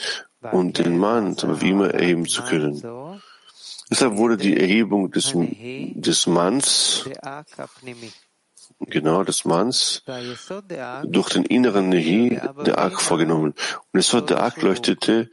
und 0.53 0.79
den 0.79 0.99
Mann 0.99 1.37
wie 1.61 1.71
immer 1.71 1.91
erheben 1.91 2.27
zu 2.27 2.43
können. 2.43 2.83
Deshalb 3.91 4.17
wurde 4.17 4.37
die 4.37 4.57
Erhebung 4.57 5.11
des, 5.11 5.33
des 5.35 6.27
Manns, 6.27 7.09
genau 8.81 9.23
des 9.23 9.45
Manns, 9.45 10.03
durch 11.05 11.29
den 11.31 11.45
inneren 11.45 11.89
Nehi 11.89 12.41
der 12.65 12.79
Ark 12.79 13.01
vorgenommen. 13.01 13.55
Und 13.93 14.01
es 14.01 14.11
der 14.11 14.41
Ark 14.41 14.61
leuchtete 14.63 15.31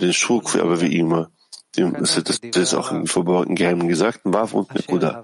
den 0.00 0.12
Schurk 0.12 0.48
für 0.50 0.62
aber 0.62 0.80
wie 0.80 0.96
immer. 0.96 1.30
Das, 1.76 2.22
das, 2.24 2.38
ist 2.38 2.74
auch 2.74 2.90
im 2.90 3.06
verborgenen 3.06 3.54
Geheimen 3.54 3.88
gesagt, 3.88 4.20
Wav 4.24 4.54
und 4.54 4.74
Nekuda. 4.74 5.22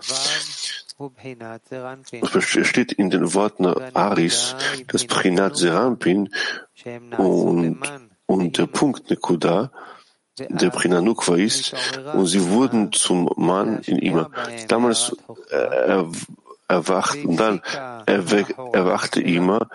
Es 2.20 2.44
steht 2.44 2.92
in 2.92 3.10
den 3.10 3.34
Worten 3.34 3.66
Aris, 3.66 4.54
das 4.86 5.06
Prinat 5.06 5.56
Serampin 5.56 6.32
und, 7.16 7.80
und 8.34 8.58
der 8.58 8.66
Punkt 8.66 9.10
Nekuda, 9.10 9.70
der 10.38 10.70
Prinanukwa 10.70 11.36
ist, 11.36 11.74
und 12.12 12.26
sie 12.26 12.50
wurden 12.50 12.92
zum 12.92 13.30
Mann 13.36 13.78
in 13.86 13.98
ihm. 13.98 14.26
Damals 14.66 15.16
äh, 15.50 16.04
erwacht 16.68 17.24
und 17.24 17.36
dann 17.36 17.62
erwachte 18.06 19.20
Ima 19.20 19.68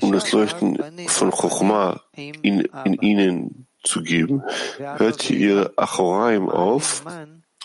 und 0.00 0.12
das 0.12 0.30
Leuchten 0.32 0.78
von 1.08 1.30
Chochma 1.30 2.00
in, 2.14 2.60
in 2.84 2.94
ihnen 2.94 3.66
zu 3.82 4.02
geben, 4.02 4.42
hörte 4.78 5.32
ihr 5.32 5.72
Achoraim 5.76 6.48
auf 6.48 7.04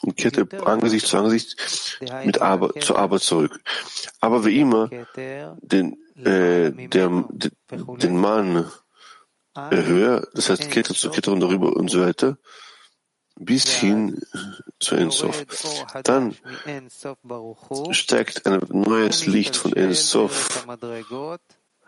und 0.02 0.18
kehrte 0.18 0.48
Angesicht 0.66 1.06
zu 1.06 1.18
Angesicht 1.18 2.00
mit 2.26 2.42
Arbeit, 2.42 2.84
zur 2.84 2.98
Arbeit 2.98 3.22
zurück. 3.22 3.60
Aber 4.20 4.46
wie 4.46 4.60
immer, 4.60 4.90
den, 5.62 5.98
äh, 6.24 6.72
der, 6.72 7.26
den 7.30 8.18
Mann 8.18 8.66
höher, 9.56 10.28
das 10.34 10.50
heißt 10.50 10.70
Kette 10.72 10.94
zu 10.94 11.10
Kette 11.10 11.32
und 11.32 11.40
darüber 11.40 11.76
und 11.76 11.90
so 11.90 12.02
weiter, 12.02 12.38
bis 13.36 13.68
hin 13.70 14.22
zu 14.80 14.96
Ensof. 14.96 15.46
Dann 16.04 16.36
steigt 17.92 18.46
ein 18.46 18.62
neues 18.70 19.26
Licht 19.26 19.56
von 19.56 19.74
Ensof 19.74 20.66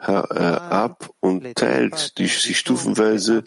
ab 0.03 1.09
und 1.19 1.55
teilt 1.55 2.17
die, 2.17 2.27
sich 2.27 2.57
stufenweise 2.57 3.43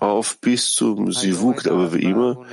auf 0.00 0.38
bis 0.40 0.72
zum 0.72 1.12
Sivuk, 1.12 1.66
aber 1.66 1.92
wie 1.92 2.02
immer, 2.02 2.46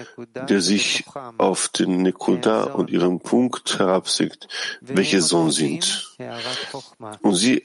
der 0.49 0.61
sich 0.61 1.05
auf 1.37 1.69
den 1.69 2.01
Nekoda 2.01 2.63
und 2.63 2.89
ihren 2.89 3.19
Punkt 3.19 3.79
herabsenkt, 3.79 4.47
welche 4.81 5.21
Sohn 5.21 5.51
sind. 5.51 6.15
Und 7.21 7.35
sie, 7.35 7.63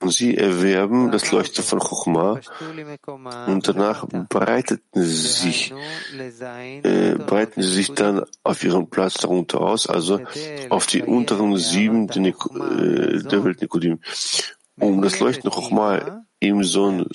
und 0.00 0.10
sie 0.10 0.36
erwerben 0.36 1.10
das 1.12 1.30
Leuchten 1.30 1.62
von 1.62 1.78
Chochma. 1.78 2.40
Und 3.46 3.68
danach 3.68 4.06
breiteten 4.08 5.04
sie 5.04 5.28
sich, 5.28 5.74
äh, 6.82 7.14
breiten 7.14 7.62
sie 7.62 7.72
sich 7.72 7.92
dann 7.92 8.24
auf 8.42 8.64
ihren 8.64 8.88
Platz 8.88 9.14
darunter 9.14 9.60
aus, 9.60 9.86
also 9.86 10.20
auf 10.70 10.86
die 10.86 11.02
unteren 11.02 11.56
sieben 11.56 12.08
der, 12.08 12.24
äh, 12.24 13.22
der 13.22 13.44
Welt 13.44 13.60
Nikodim 13.60 14.00
um 14.78 15.02
das 15.02 15.20
Leuchten 15.20 15.50
Chochma 15.50 16.24
im 16.40 16.64
Sohn 16.64 17.06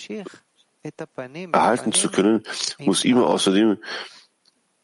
erhalten 1.52 1.92
zu 1.92 2.10
können, 2.10 2.44
muss 2.80 3.04
immer 3.04 3.28
außerdem 3.28 3.78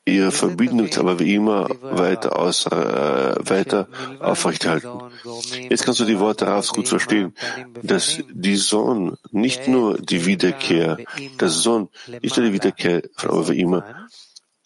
ihre 0.05 0.31
Verbindung 0.31 0.89
aber 0.97 1.19
wie 1.19 1.33
immer 1.33 1.67
weiter, 1.81 2.37
aus, 2.37 2.67
äh, 2.67 2.69
weiter 2.71 3.87
aufrechterhalten. 4.19 4.99
Jetzt 5.69 5.83
kannst 5.83 5.99
du 5.99 6.05
die 6.05 6.19
Worte 6.19 6.45
Ravs 6.45 6.69
gut 6.69 6.87
verstehen, 6.87 7.33
dass 7.81 8.23
die 8.31 8.55
Sohn 8.55 9.17
nicht 9.31 9.67
nur 9.67 9.97
die 9.97 10.25
Wiederkehr, 10.27 10.99
das 11.39 11.63
Sohn 11.63 11.89
nicht 12.21 12.37
nur 12.37 12.45
die 12.45 12.53
Wiederkehr 12.53 13.01
von 13.15 13.31
aber 13.31 13.49
wie 13.49 13.59
immer 13.59 14.07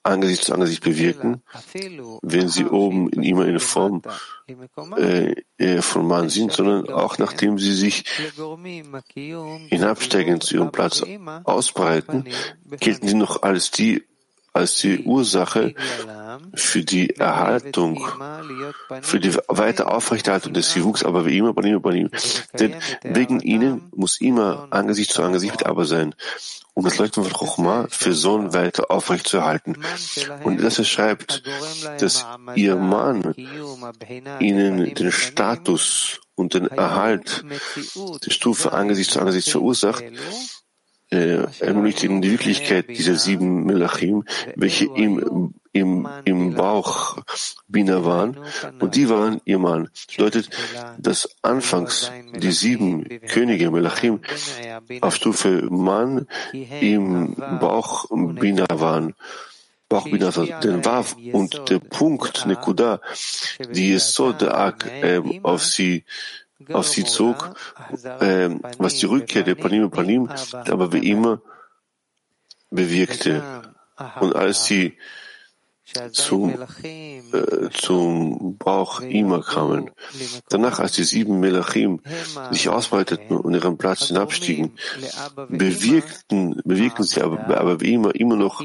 Angesicht 0.10 0.44
zu 0.44 0.54
Angesicht 0.54 0.84
bewirken, 0.84 1.42
wenn 2.22 2.50
sie 2.50 2.66
oben 2.66 3.10
in 3.10 3.24
immer 3.24 3.48
in 3.48 3.60
Form 3.60 4.02
äh, 4.98 5.36
äh, 5.58 5.82
von 5.82 6.08
Mann 6.08 6.30
sind, 6.30 6.52
sondern 6.52 6.90
auch 6.90 7.18
nachdem 7.18 7.60
sie 7.60 7.74
sich 7.74 8.04
hinabsteigend 9.70 10.44
zu 10.44 10.56
ihrem 10.56 10.72
Platz 10.72 11.04
ausbreiten, 11.44 12.26
gelten 12.80 13.08
sie 13.08 13.16
noch 13.16 13.44
als 13.44 13.72
die 13.72 14.09
als 14.60 14.76
die 14.76 15.04
Ursache 15.04 15.74
für 16.54 16.84
die 16.84 17.16
Erhaltung, 17.16 18.06
für 19.02 19.20
die 19.20 19.36
weite 19.48 19.88
Aufrechterhaltung 19.88 20.54
des 20.54 20.72
Sivuks, 20.72 21.04
aber 21.04 21.26
wie 21.26 21.38
immer, 21.38 21.54
bei 21.54 21.64
ihm, 21.64 21.82
bei 21.82 21.94
ihm. 21.94 22.10
Denn 22.54 22.76
wegen 23.04 23.40
ihnen 23.40 23.90
muss 23.96 24.22
immer 24.22 24.68
Angesicht 24.70 25.12
zu 25.12 25.24
Angesicht 25.24 25.54
mit 25.54 25.66
Aber 25.66 25.86
sein, 25.86 26.16
um 26.74 26.84
das 26.84 26.98
Leuchten 26.98 27.24
von 27.24 27.34
Chochma 27.34 27.88
für 27.90 28.14
Sohn 28.14 28.54
weiter 28.54 28.92
aufrechtzuerhalten. 28.92 29.78
Und 30.44 30.62
das 30.62 30.80
er 30.80 30.86
schreibt, 30.86 31.44
dass 32.00 32.26
ihr 32.56 32.76
Mann 32.76 33.34
ihnen 34.40 34.94
den 34.94 35.12
Status 35.12 36.20
und 36.36 36.54
den 36.54 36.68
Erhalt 36.68 37.44
der 38.26 38.32
Stufe 38.32 38.72
Angesicht 38.72 39.12
zu 39.12 39.20
Angesicht 39.20 39.50
verursacht, 39.50 40.04
äh, 41.12 41.46
ermöglicht 41.60 42.04
ihnen 42.04 42.22
die 42.22 42.32
Wirklichkeit 42.32 42.90
dieser 42.90 43.16
sieben 43.16 43.66
Melachim, 43.66 44.24
welche 44.56 44.86
im, 44.86 45.54
im, 45.72 46.08
im 46.26 46.54
Bauch 46.54 47.18
Bina 47.68 48.06
waren, 48.06 48.38
und 48.80 48.96
die 48.96 49.10
waren 49.10 49.42
ihr 49.46 49.60
Mann. 49.60 49.90
Das 49.94 50.16
bedeutet, 50.16 50.50
dass 50.98 51.30
anfangs 51.42 52.12
die 52.36 52.52
sieben 52.52 53.08
Könige 53.28 53.72
Melachim 53.72 54.22
auf 55.02 55.16
Stufe 55.16 55.68
Mann 55.70 56.28
im 56.54 57.36
Bauch 57.60 58.06
Bina 58.10 58.66
waren. 58.70 59.16
Bauch 59.88 60.04
Bina, 60.04 60.30
den 60.30 60.86
Wav 60.86 61.16
und 61.34 61.70
der 61.70 61.80
Punkt 61.80 62.46
Nekuda, 62.46 63.02
die 63.72 63.94
es 63.94 64.14
so 64.14 64.32
der 64.32 64.54
Ark 64.54 64.86
äh, 65.02 65.20
auf 65.42 65.66
sie 65.66 66.06
auf 66.72 66.88
sie 66.88 67.04
zog, 67.04 67.56
äh, 68.20 68.50
was 68.78 68.96
die 68.96 69.06
Rückkehr 69.06 69.44
der 69.44 69.56
Panim 69.56 69.90
Panim 69.90 70.30
aber 70.70 70.92
wie 70.94 71.10
immer 71.10 71.42
bewirkte. 72.70 73.64
Und 74.20 74.36
als 74.36 74.66
sie 74.66 74.98
zum, 76.12 76.56
äh, 76.84 77.70
zum 77.72 78.58
Bauch 78.58 79.02
immer 79.02 79.42
kamen. 79.42 79.92
Danach, 80.50 80.80
als 80.80 80.94
die 80.94 81.04
sieben 81.04 81.40
Melachim 81.40 82.02
sich 82.52 82.70
ausbreiteten 82.70 83.38
und 83.38 83.54
ihren 83.54 83.78
Platz 83.78 84.08
hinabstiegen, 84.08 84.78
bewirkten, 85.50 86.62
bewirkten 86.64 87.06
sie 87.06 87.22
aber, 87.22 87.58
aber 87.58 87.82
wie 87.82 87.94
immer 87.94 88.14
immer 88.16 88.36
noch 88.36 88.64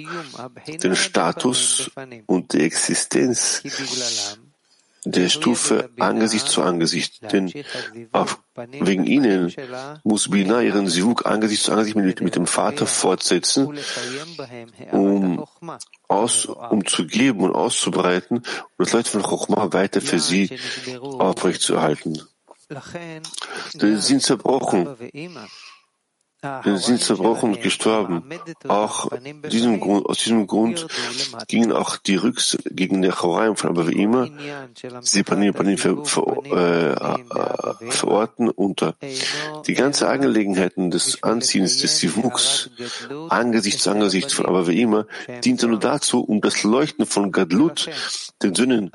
den 0.69 0.97
Status 0.97 1.91
und 2.27 2.53
die 2.53 2.61
Existenz 2.61 3.63
der 5.05 5.29
Stufe 5.29 5.91
Angesicht 5.99 6.49
zu 6.49 6.63
Angesicht. 6.63 7.21
Denn 7.33 7.53
auf, 8.13 8.41
wegen 8.55 9.05
ihnen 9.05 9.53
muss 10.03 10.31
Bina 10.31 10.63
ihren 10.63 10.87
Sivuk 10.87 11.27
Angesicht 11.27 11.65
zu 11.65 11.73
Angesicht 11.73 11.97
mit, 11.97 12.21
mit 12.21 12.37
dem 12.37 12.47
Vater 12.47 12.87
fortsetzen, 12.87 13.79
um, 14.93 15.45
aus, 16.09 16.47
um 16.47 16.87
zu 16.87 17.07
geben 17.07 17.41
und 17.41 17.55
auszubreiten 17.55 18.39
und 18.39 18.47
das 18.79 18.93
Leute 18.93 19.11
von 19.11 19.23
Chochma 19.23 19.73
weiter 19.73 20.01
für 20.01 20.19
sie 20.19 20.51
aufrechtzuerhalten. 21.01 22.21
Sie 23.73 23.97
sind 23.97 24.23
zerbrochen 24.23 24.89
sind 26.77 27.01
zerbrochen 27.01 27.55
und 27.55 27.63
gestorben. 27.63 28.25
Auch 28.69 29.09
diesem 29.51 29.81
Grund, 29.81 30.07
aus 30.07 30.19
diesem 30.19 30.47
Grund 30.47 30.87
gingen 31.49 31.73
auch 31.73 31.97
die 31.97 32.17
Rücks 32.17 32.57
gegen 32.71 33.03
der 33.03 33.13
Choraim 33.13 33.57
von 33.57 33.71
aber 33.71 33.89
wie 33.89 34.03
immer, 34.03 34.29
sie 35.01 35.23
Panim 35.23 35.55
Panim 35.55 35.79
ver, 35.79 36.05
ver, 36.05 36.25
äh, 36.45 36.93
äh, 36.93 37.91
verorten 37.91 38.51
unter. 38.51 38.95
Die 39.67 39.75
ganze 39.75 40.09
Angelegenheiten 40.09 40.91
des 40.91 41.23
Anziehens 41.23 41.79
des 41.79 41.99
Sivuks, 41.99 42.71
Angesicht 43.29 43.81
zu 43.81 43.91
Angesicht 43.91 44.33
von 44.33 44.47
aber 44.47 44.67
wie 44.67 44.81
immer, 44.81 45.07
diente 45.45 45.67
nur 45.67 45.79
dazu, 45.79 46.21
um 46.21 46.41
das 46.41 46.63
Leuchten 46.63 47.07
von 47.07 47.33
Gadlut, 47.33 47.89
den 48.43 48.55
Sünden, 48.55 48.91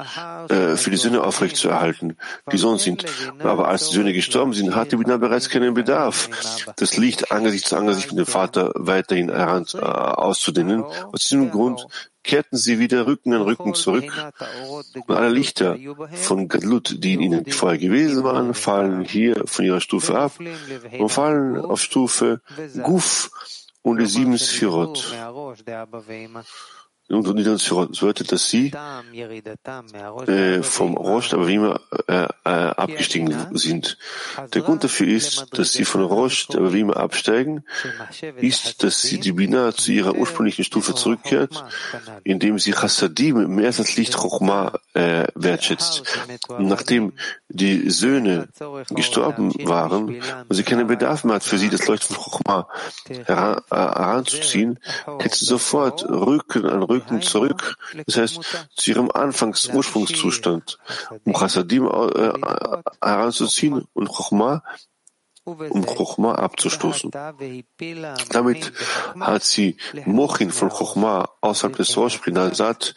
äh, 0.49 0.75
für 0.75 0.91
die 0.91 0.97
Sünde 0.97 1.23
aufrechtzuerhalten, 1.23 2.17
die 2.51 2.57
sonst 2.57 2.83
sind. 2.83 3.05
Aber 3.39 3.67
als 3.67 3.89
die 3.89 3.95
Söhne 3.95 4.13
gestorben 4.13 4.53
sind, 4.53 4.75
hatte 4.75 4.97
Bina 4.97 5.17
bereits 5.17 5.49
keinen 5.49 5.73
Bedarf. 5.73 6.29
Das 6.75 6.97
Licht 6.97 7.31
Angesicht 7.39 7.67
zu 7.67 7.78
Angesicht 7.78 8.12
mit 8.12 8.19
dem 8.19 8.25
Vater 8.25 8.71
weiterhin 8.75 9.30
heran, 9.30 9.65
äh, 9.73 9.78
auszudehnen. 9.78 10.84
Aus 10.84 11.21
diesem 11.21 11.49
Grund 11.52 11.88
kehrten 12.23 12.58
sie 12.58 12.80
wieder 12.80 13.08
Rücken 13.08 13.34
an 13.34 13.41
Rücken 13.41 13.73
zurück 13.73 14.12
und 15.08 15.15
alle 15.15 15.30
Lichter 15.30 15.78
von 16.13 16.47
Gadlut, 16.47 17.04
die 17.04 17.13
in 17.13 17.21
ihnen 17.21 17.45
vorher 17.45 17.80
gewesen 17.80 18.23
waren, 18.23 18.54
fallen 18.54 19.04
hier 19.04 19.43
von 19.45 19.65
ihrer 19.65 19.82
Stufe 19.82 20.17
ab 20.17 20.34
und 20.97 21.10
fallen 21.10 21.58
auf 21.58 21.82
Stufe 21.82 22.41
Guf 22.84 23.32
und 23.82 23.99
die 23.99 24.06
sieben 24.06 24.38
Sphirot 24.38 25.15
und 27.10 27.36
nieder 27.36 27.52
uns 27.52 27.67
bedeutet, 27.67 28.32
dass 28.32 28.50
sie 28.50 28.72
äh, 30.28 30.62
vom 30.62 30.95
Rosh 30.95 31.34
immer 31.34 31.80
äh, 32.08 32.28
äh, 32.45 32.50
abgestiegen 32.50 33.36
sind. 33.54 33.98
Der 34.54 34.62
Grund 34.62 34.84
dafür 34.84 35.08
ist, 35.08 35.48
dass 35.58 35.74
sie 35.74 35.86
von 35.86 36.04
Rosh 36.04 36.50
immer 36.50 36.98
absteigen, 36.98 37.63
ist, 38.38 38.84
dass 38.84 39.02
sie 39.02 39.19
die 39.19 39.32
Bina 39.32 39.74
zu 39.74 39.91
ihrer 39.91 40.15
ursprünglichen 40.15 40.63
Stufe 40.63 40.93
zurückkehrt, 40.93 41.63
indem 42.24 42.60
sie 42.60 42.72
Chassadim 42.72 43.58
als 43.60 43.78
das 43.78 43.95
Licht 43.95 44.15
Chochma 44.15 44.74
äh, 44.93 45.28
wertschätzt. 45.34 46.04
Nachdem 46.60 47.13
die 47.48 47.89
Söhne 47.89 48.50
gestorben 48.89 49.52
waren 49.67 50.22
und 50.48 50.56
sie 50.56 50.63
keinen 50.63 50.88
Bedarf 50.88 51.24
mehr 51.24 51.36
hat, 51.36 51.43
für 51.43 51.58
sie 51.58 51.69
das 51.69 51.88
Leuchten 51.88 52.15
von 52.15 52.24
Chochma 52.24 52.67
äh, 53.10 53.24
heranzuziehen, 53.26 54.80
kehrt 55.19 55.34
sie 55.34 55.45
sofort 55.45 56.08
Rücken 56.08 56.65
an 56.67 56.84
Rücken 56.84 56.98
Rücken 56.99 57.21
zurück, 57.21 57.77
das 58.05 58.17
heißt 58.17 58.67
zu 58.75 58.91
ihrem 58.91 59.09
Anfangs 59.12 59.67
Ursprungszustand, 59.67 60.77
um 61.23 61.33
Chassadim 61.33 61.85
äh, 61.85 62.33
heranzuziehen 63.01 63.85
und 63.93 64.09
Chochma 64.09 64.63
um 65.43 65.85
Chochma 65.85 66.35
abzustoßen. 66.35 67.12
Damit 68.29 68.73
hat 69.19 69.43
sie 69.43 69.77
Mochin 70.05 70.51
von 70.51 70.69
Chochma 70.69 71.29
außerhalb 71.41 71.75
des 71.77 71.97
Rosh 71.97 72.19
Sat 72.51 72.93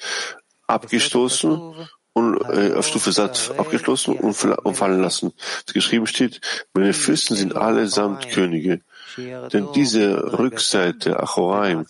abgestoßen 0.67 1.89
und 2.13 2.41
äh, 2.51 2.75
auf 2.75 2.87
Stufe 2.87 3.13
Sat 3.13 3.53
abgeschlossen 3.57 4.17
und, 4.17 4.45
und 4.45 4.75
fallen 4.75 5.01
lassen. 5.01 5.33
Geschrieben 5.73 6.07
steht, 6.07 6.41
meine 6.75 6.93
Fürsten 6.93 7.37
sind 7.37 7.57
allesamt 7.57 8.29
Könige. 8.31 8.83
Denn 9.17 9.69
diese 9.75 10.39
Rückseite, 10.39 11.21
Achoraim, 11.21 11.87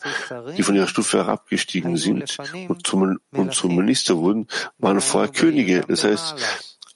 die 0.57 0.63
von 0.63 0.75
ihrer 0.75 0.89
Stufe 0.89 1.19
herabgestiegen 1.19 1.97
sind 1.97 2.37
und 2.69 2.87
zum, 2.87 3.19
und 3.33 3.55
zum 3.55 3.77
Minister 3.77 4.17
wurden, 4.19 4.49
waren 4.79 5.01
vorher 5.01 5.31
Könige. 5.31 5.85
Das 5.87 6.05
heißt, 6.05 6.35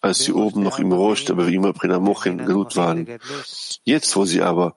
als 0.01 0.21
sie 0.21 0.33
oben 0.33 0.63
noch 0.63 0.79
im 0.79 0.93
Rost, 0.93 1.31
aber 1.31 1.47
wie 1.47 1.55
immer 1.55 1.73
Prenamochin 1.73 2.39
gelut 2.39 2.77
waren. 2.77 3.19
Jetzt, 3.85 4.17
wo 4.17 4.25
sie 4.25 4.43
aber 4.43 4.75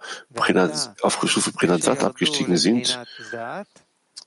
auf 1.02 1.20
Stufe 1.28 1.52
Prenazat 1.52 2.04
abgestiegen 2.04 2.58
sind, 2.58 3.00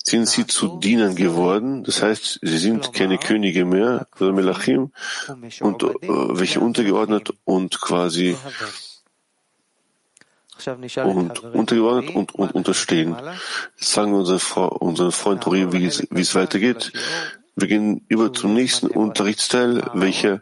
sind 0.05 0.29
sie 0.29 0.47
zu 0.47 0.79
Dienern 0.79 1.15
geworden. 1.15 1.85
Das 1.85 2.03
heißt, 2.03 2.41
sie 2.43 2.59
sind 2.59 2.93
keine 2.93 3.19
Könige 3.19 3.65
mehr, 3.65 4.07
sondern 4.19 4.37
Melachim, 4.37 4.93
und 5.61 5.83
äh, 5.83 5.89
welche 6.03 6.61
untergeordnet 6.61 7.33
und 7.45 7.81
quasi 7.81 8.37
und 11.05 11.45
untergeordnet 11.55 12.15
und, 12.15 12.35
und 12.35 12.55
unterstehen. 12.55 13.17
Jetzt 13.79 13.93
sagen 13.93 14.13
wir 14.13 14.19
unseren, 14.19 14.69
unseren 14.69 15.13
Freund 15.13 15.43
Tori, 15.43 15.73
wie 15.73 15.87
es, 15.87 16.07
wie 16.11 16.21
es 16.21 16.35
weitergeht. 16.35 16.93
Wir 17.55 17.69
gehen 17.69 18.05
über 18.09 18.33
zum 18.33 18.55
nächsten 18.55 18.87
Unterrichtsteil, 18.87 19.83
welcher 19.93 20.41